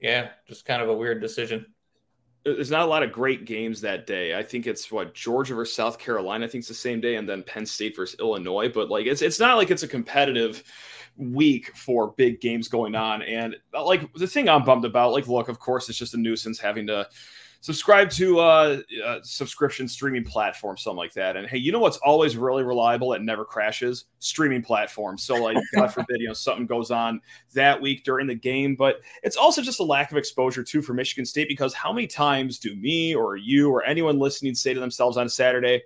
yeah, 0.00 0.30
just 0.48 0.64
kind 0.64 0.82
of 0.82 0.88
a 0.88 0.94
weird 0.94 1.20
decision 1.20 1.66
there's 2.44 2.70
not 2.70 2.82
a 2.82 2.86
lot 2.86 3.02
of 3.02 3.12
great 3.12 3.44
games 3.44 3.80
that 3.80 4.06
day. 4.06 4.36
I 4.36 4.42
think 4.42 4.66
it's 4.66 4.90
what 4.90 5.14
Georgia 5.14 5.54
versus 5.54 5.74
South 5.74 5.98
Carolina. 5.98 6.44
I 6.44 6.48
think 6.48 6.62
it's 6.62 6.68
the 6.68 6.74
same 6.74 7.00
day, 7.00 7.16
and 7.16 7.28
then 7.28 7.42
Penn 7.42 7.66
State 7.66 7.96
versus 7.96 8.18
Illinois. 8.18 8.68
But 8.68 8.90
like, 8.90 9.06
it's 9.06 9.22
it's 9.22 9.40
not 9.40 9.56
like 9.56 9.70
it's 9.70 9.84
a 9.84 9.88
competitive 9.88 10.64
week 11.16 11.76
for 11.76 12.12
big 12.12 12.40
games 12.40 12.68
going 12.68 12.94
on. 12.94 13.22
And 13.22 13.56
uh, 13.74 13.84
like 13.84 14.12
the 14.14 14.26
thing 14.26 14.48
I'm 14.48 14.64
bummed 14.64 14.84
about, 14.84 15.12
like, 15.12 15.28
look, 15.28 15.48
of 15.48 15.58
course, 15.58 15.88
it's 15.88 15.98
just 15.98 16.14
a 16.14 16.18
nuisance 16.18 16.58
having 16.58 16.86
to 16.88 17.08
subscribe 17.62 18.10
to 18.10 18.40
uh, 18.40 18.80
a 19.04 19.20
subscription 19.22 19.86
streaming 19.86 20.24
platform, 20.24 20.76
something 20.76 20.98
like 20.98 21.12
that. 21.12 21.36
And 21.36 21.46
hey, 21.46 21.58
you 21.58 21.70
know 21.70 21.78
what's 21.78 21.96
always 21.98 22.36
really 22.36 22.64
reliable 22.64 23.12
and 23.12 23.24
never 23.24 23.44
crashes? 23.44 24.06
Streaming 24.18 24.62
platforms. 24.62 25.22
So 25.22 25.36
like, 25.36 25.56
God 25.74 25.86
forbid, 25.86 26.20
you 26.20 26.26
know, 26.26 26.34
something 26.34 26.66
goes 26.66 26.90
on 26.90 27.20
that 27.54 27.80
week 27.80 28.02
during 28.02 28.26
the 28.26 28.34
game, 28.34 28.74
but 28.74 29.00
it's 29.22 29.36
also 29.36 29.62
just 29.62 29.78
a 29.78 29.84
lack 29.84 30.10
of 30.10 30.18
exposure 30.18 30.64
too 30.64 30.82
for 30.82 30.92
Michigan 30.92 31.24
State 31.24 31.48
because 31.48 31.72
how 31.72 31.92
many 31.92 32.08
times 32.08 32.58
do 32.58 32.74
me 32.74 33.14
or 33.14 33.36
you 33.36 33.70
or 33.70 33.84
anyone 33.84 34.18
listening 34.18 34.56
say 34.56 34.74
to 34.74 34.80
themselves 34.80 35.16
on 35.16 35.26
a 35.26 35.30
Saturday? 35.30 35.82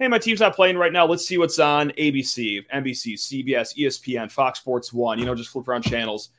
Hey, 0.00 0.08
my 0.08 0.18
team's 0.18 0.40
not 0.40 0.56
playing 0.56 0.76
right 0.76 0.92
now. 0.92 1.06
Let's 1.06 1.24
see 1.24 1.38
what's 1.38 1.60
on 1.60 1.90
ABC, 1.90 2.62
NBC, 2.74 3.14
CBS, 3.14 3.78
ESPN, 3.78 4.28
Fox 4.28 4.58
Sports 4.58 4.92
One. 4.92 5.20
You 5.20 5.26
know, 5.26 5.36
just 5.36 5.50
flip 5.50 5.68
around 5.68 5.82
channels. 5.82 6.30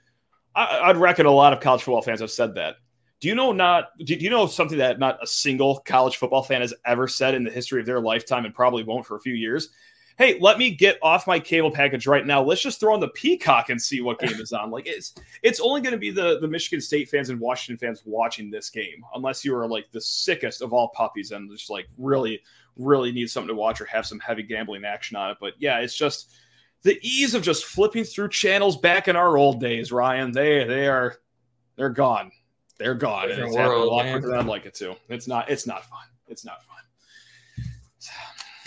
I, 0.56 0.88
would 0.88 0.98
reckon 0.98 1.26
a 1.26 1.32
lot 1.32 1.54
of 1.54 1.62
college 1.62 1.82
football 1.82 2.02
fans 2.02 2.20
have 2.20 2.30
said 2.30 2.56
that. 2.56 2.76
Do 3.24 3.30
you 3.30 3.36
know 3.36 3.54
not? 3.54 3.98
Do 4.00 4.16
you 4.16 4.30
know 4.30 4.48
something 4.48 4.78
that 4.80 5.00
not 5.00 5.18
a 5.24 5.26
single 5.26 5.80
college 5.86 6.18
football 6.18 6.44
fan 6.44 6.60
has 6.60 6.74
ever 6.86 7.08
said 7.08 7.34
in 7.34 7.46
the 7.46 7.50
history 7.50 7.80
of 7.80 7.86
their 7.86 8.02
lifetime, 8.02 8.44
and 8.44 8.54
probably 8.54 8.84
won't 8.84 9.06
for 9.06 9.16
a 9.16 9.22
few 9.22 9.34
years? 9.34 9.70
Hey, 10.18 10.38
let 10.42 10.58
me 10.58 10.72
get 10.72 11.00
off 11.02 11.26
my 11.26 11.40
cable 11.40 11.72
package 11.72 12.06
right 12.06 12.28
now. 12.28 12.44
Let's 12.44 12.62
just 12.62 12.82
throw 12.82 12.94
on 12.94 13.00
the 13.00 13.08
Peacock 13.08 13.70
and 13.70 13.82
see 13.82 14.02
what 14.02 14.20
game 14.20 14.42
is 14.42 14.52
on. 14.52 14.72
Like 14.72 14.88
it's 14.88 15.16
it's 15.42 15.62
only 15.62 15.80
going 15.80 15.94
to 15.94 15.98
be 15.98 16.12
the 16.12 16.38
the 16.42 16.50
Michigan 16.50 16.82
State 16.82 17.08
fans 17.08 17.30
and 17.30 17.40
Washington 17.40 17.78
fans 17.78 18.04
watching 18.06 18.52
this 18.52 18.70
game, 18.70 19.06
unless 19.16 19.46
you 19.46 19.56
are 19.56 19.70
like 19.70 19.90
the 19.94 20.02
sickest 20.02 20.62
of 20.62 20.74
all 20.74 20.90
puppies 20.90 21.32
and 21.32 21.50
just 21.50 21.70
like 21.70 21.88
really 21.98 22.42
really 22.76 23.14
need 23.14 23.30
something 23.30 23.48
to 23.48 23.56
watch 23.56 23.80
or 23.80 23.86
have 23.86 24.06
some 24.06 24.20
heavy 24.20 24.44
gambling 24.44 24.84
action 24.84 25.16
on 25.16 25.32
it. 25.32 25.38
But 25.40 25.54
yeah, 25.60 25.80
it's 25.80 25.96
just 25.96 26.34
the 26.82 27.00
ease 27.02 27.36
of 27.36 27.42
just 27.42 27.64
flipping 27.64 28.04
through 28.04 28.32
channels 28.32 28.76
back 28.76 29.08
in 29.08 29.16
our 29.16 29.38
old 29.38 29.62
days, 29.62 29.94
Ryan. 29.94 30.34
They 30.34 30.66
they 30.66 30.90
are 30.90 31.16
they're 31.78 31.90
gone. 31.90 32.30
They're 32.78 32.96
gone. 32.96 33.32
And 33.32 33.44
it's 33.44 33.56
world, 33.56 33.88
a 33.88 33.90
lot 33.90 34.12
quicker 34.12 34.30
than 34.30 34.40
I'd 34.40 34.46
like 34.46 34.66
it 34.66 34.74
to. 34.76 34.96
It's 35.10 35.28
not. 35.28 35.50
It's 35.50 35.68
not 35.68 35.86
fun. 35.86 36.06
It's 36.28 36.46
not 36.46 36.64
fun. 36.64 36.78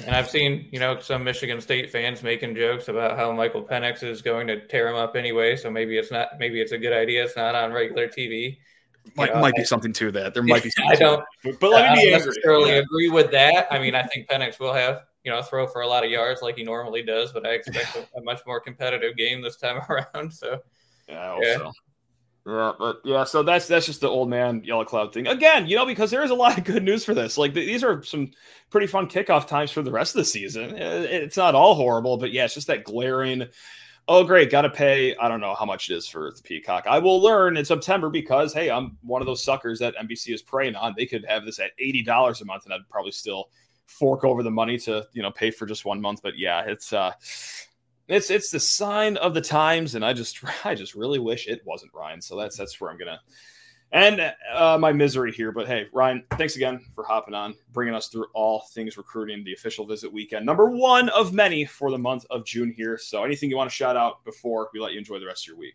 And 0.05 0.15
I've 0.15 0.29
seen, 0.29 0.69
you 0.71 0.79
know, 0.79 0.99
some 1.01 1.25
Michigan 1.25 1.61
State 1.61 1.91
fans 1.91 2.23
making 2.23 2.55
jokes 2.55 2.89
about 2.89 3.17
how 3.17 3.33
Michael 3.33 3.63
Penix 3.65 4.03
is 4.03 4.21
going 4.21 4.47
to 4.49 4.67
tear 4.67 4.89
him 4.89 4.95
up 4.95 5.17
anyway. 5.17 5.57
So 5.57 5.71
maybe 5.71 5.97
it's 5.97 6.11
not. 6.11 6.39
Maybe 6.39 6.61
it's 6.61 6.73
a 6.73 6.79
good 6.79 6.93
idea. 6.93 7.25
It's 7.25 7.37
not 7.37 7.55
on 7.55 7.73
regular 7.73 8.07
TV. 8.07 8.59
Might, 9.17 9.33
know, 9.33 9.41
might 9.41 9.55
I, 9.57 9.61
be 9.61 9.65
something 9.65 9.93
to 9.95 10.11
that. 10.13 10.35
There 10.35 10.43
might 10.43 10.63
be. 10.63 10.71
I 10.87 10.97
don't. 10.97 11.25
But 11.61 11.71
let 11.71 11.93
me 11.93 12.03
be 12.03 12.09
I 12.15 12.19
don't 12.19 12.27
necessarily 12.27 12.73
yeah. 12.73 12.79
agree 12.79 13.09
with 13.09 13.31
that. 13.31 13.69
I 13.71 13.79
mean, 13.79 13.95
I 13.95 14.03
think 14.03 14.29
Penix 14.29 14.59
will 14.61 14.75
have 14.75 15.03
you 15.25 15.33
know 15.33 15.43
throw 15.43 15.67
for 15.67 15.81
a 15.81 15.87
lot 15.87 16.05
of 16.05 16.11
yards 16.11 16.43
like 16.43 16.57
he 16.57 16.65
normally 16.65 17.03
does, 17.03 17.33
but 17.33 17.47
I 17.47 17.51
expect 17.51 17.97
a, 17.97 18.19
a 18.19 18.23
much 18.23 18.41
more 18.47 18.61
competitive 18.61 19.17
game 19.17 19.41
this 19.41 19.57
time 19.57 19.81
around. 19.89 20.33
So 20.33 20.61
yeah, 21.09 21.39
yeah. 21.43 21.57
So. 21.57 21.73
Yeah, 22.47 22.73
but 22.79 23.01
yeah, 23.05 23.25
so 23.25 23.43
that's 23.43 23.67
that's 23.67 23.87
just 23.87 24.01
the 24.01 24.09
old 24.09 24.31
man 24.31 24.63
yellow 24.65 24.85
cloud 24.85 25.13
thing 25.13 25.27
again. 25.27 25.67
You 25.67 25.75
know, 25.75 25.85
because 25.85 26.13
there 26.13 26.23
is 26.23 26.31
a 26.31 26.35
lot 26.35 26.57
of 26.57 26.63
good 26.65 26.85
news 26.85 27.05
for 27.05 27.13
this. 27.13 27.37
Like 27.37 27.55
these 27.55 27.83
are 27.83 28.05
some 28.05 28.31
pretty 28.71 28.87
fun 28.87 29.09
kickoff 29.09 29.49
times 29.49 29.73
for 29.73 29.83
the 29.83 29.91
rest 29.91 30.15
of 30.15 30.21
the 30.21 30.25
season. 30.27 30.77
It's 30.77 31.37
not 31.37 31.57
all 31.57 31.75
horrible, 31.75 32.19
but 32.19 32.31
yeah, 32.31 32.45
it's 32.45 32.55
just 32.55 32.69
that 32.69 32.85
glaring. 32.85 33.47
Oh, 34.07 34.23
great, 34.23 34.51
got 34.51 34.63
to 34.63 34.71
pay. 34.71 35.17
I 35.17 35.27
don't 35.27 35.41
know 35.41 35.57
how 35.57 35.65
much 35.65 35.91
it 35.91 35.97
is 35.97 36.07
for 36.07 36.31
the 36.31 36.41
Peacock. 36.41 36.87
I 36.87 37.01
will 37.01 37.21
learn 37.21 37.57
in 37.57 37.65
September 37.65 38.11
because 38.11 38.55
hey, 38.55 38.71
I'm 38.71 38.97
one 39.03 39.21
of 39.21 39.27
those 39.27 39.43
suckers 39.43 39.81
that 39.81 39.97
NBC 39.97 40.33
is 40.33 40.43
preying 40.43 40.77
on. 40.77 40.95
They 40.97 41.07
could 41.07 41.25
have 41.25 41.45
this 41.45 41.59
at 41.59 41.73
eighty 41.81 42.05
dollars 42.05 42.43
a 42.43 42.45
month, 42.45 42.65
and 42.65 42.73
I'd 42.73 42.89
probably 42.89 43.11
still 43.11 43.51
fork 43.87 44.23
over 44.23 44.45
the 44.45 44.53
money 44.53 44.79
to 44.79 45.05
you 45.15 45.23
know 45.23 45.33
pay 45.33 45.51
for 45.51 45.67
just 45.67 45.85
one 45.85 46.01
month. 46.01 46.21
But 46.23 46.39
yeah, 46.39 46.61
it's 46.61 46.93
uh 46.93 47.11
it's 48.09 48.31
it's 48.31 48.51
the 48.51 48.61
sign 48.61 49.17
of 49.17 49.35
the 49.35 49.41
times, 49.41 49.95
and 49.95 50.05
I 50.05 50.13
just 50.13 50.39
I 50.65 50.75
just 50.75 50.95
really 50.95 51.19
wish 51.19 51.49
it 51.49 51.63
wasn't 51.65 51.95
Ryan. 51.95 52.21
So 52.21 52.37
that's 52.37 52.57
that's 52.57 52.81
where 52.81 52.91
I'm 52.91 52.99
gonna 52.99 53.21
and 53.93 54.33
uh, 54.53 54.77
my 54.79 54.93
misery 54.93 55.33
here. 55.33 55.53
But 55.53 55.67
hey, 55.67 55.87
Ryan, 55.93 56.25
thanks 56.33 56.57
again 56.57 56.81
for 56.95 57.05
hopping 57.05 57.35
on, 57.35 57.55
bringing 57.73 57.95
us 57.95 58.09
through 58.09 58.27
all 58.35 58.67
things 58.73 58.97
recruiting, 58.97 59.45
the 59.45 59.53
official 59.53 59.87
visit 59.87 60.13
weekend, 60.13 60.45
number 60.45 60.71
one 60.71 61.09
of 61.11 61.33
many 61.33 61.65
for 61.65 61.91
the 61.91 61.99
month 61.99 62.27
of 62.31 62.45
June 62.45 62.73
here. 62.77 62.99
So, 62.99 63.25
anything 63.25 63.51
you 63.51 63.57
want 63.57 63.71
to 63.71 63.75
shout 63.77 63.97
out 63.97 64.25
before 64.25 64.71
we 64.73 64.81
let 64.81 64.93
you 64.93 64.99
enjoy 64.99 65.19
the 65.19 65.27
rest 65.27 65.45
of 65.45 65.49
your 65.49 65.59
week? 65.59 65.75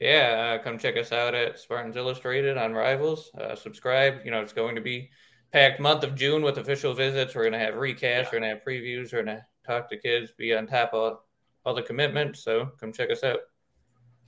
Yeah, 0.00 0.58
uh, 0.58 0.62
come 0.64 0.78
check 0.78 0.96
us 0.96 1.12
out 1.12 1.34
at 1.34 1.60
Spartans 1.60 1.96
Illustrated 1.96 2.58
on 2.58 2.72
Rivals. 2.72 3.30
Uh, 3.38 3.54
subscribe. 3.54 4.16
You 4.24 4.32
know, 4.32 4.40
it's 4.40 4.52
going 4.52 4.74
to 4.74 4.80
be 4.80 5.10
packed 5.52 5.78
month 5.78 6.02
of 6.02 6.16
June 6.16 6.42
with 6.42 6.58
official 6.58 6.92
visits. 6.92 7.36
We're 7.36 7.42
going 7.42 7.52
to 7.52 7.58
have 7.60 7.74
recasts. 7.74 8.00
Yeah. 8.02 8.24
We're 8.24 8.40
going 8.40 8.42
to 8.42 8.48
have 8.48 8.64
previews. 8.66 9.12
We're 9.12 9.22
going 9.22 9.36
to 9.36 9.46
talk 9.66 9.88
to 9.90 9.96
kids, 9.96 10.32
be 10.36 10.54
on 10.54 10.66
top 10.66 10.92
of 10.92 11.18
all 11.64 11.74
the 11.74 11.82
commitments. 11.82 12.42
So 12.42 12.70
come 12.80 12.92
check 12.92 13.10
us 13.10 13.24
out. 13.24 13.40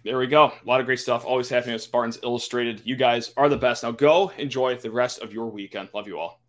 There 0.04 0.18
we 0.18 0.26
go. 0.26 0.46
A 0.46 0.68
lot 0.68 0.80
of 0.80 0.86
great 0.86 1.00
stuff. 1.00 1.24
Always 1.24 1.48
happening 1.48 1.72
with 1.72 1.82
Spartans 1.82 2.18
Illustrated. 2.22 2.82
You 2.84 2.94
guys 2.94 3.32
are 3.38 3.48
the 3.48 3.56
best. 3.56 3.82
Now 3.82 3.92
go 3.92 4.30
enjoy 4.36 4.76
the 4.76 4.90
rest 4.90 5.20
of 5.20 5.32
your 5.32 5.46
weekend. 5.46 5.88
Love 5.94 6.06
you 6.06 6.18
all. 6.18 6.43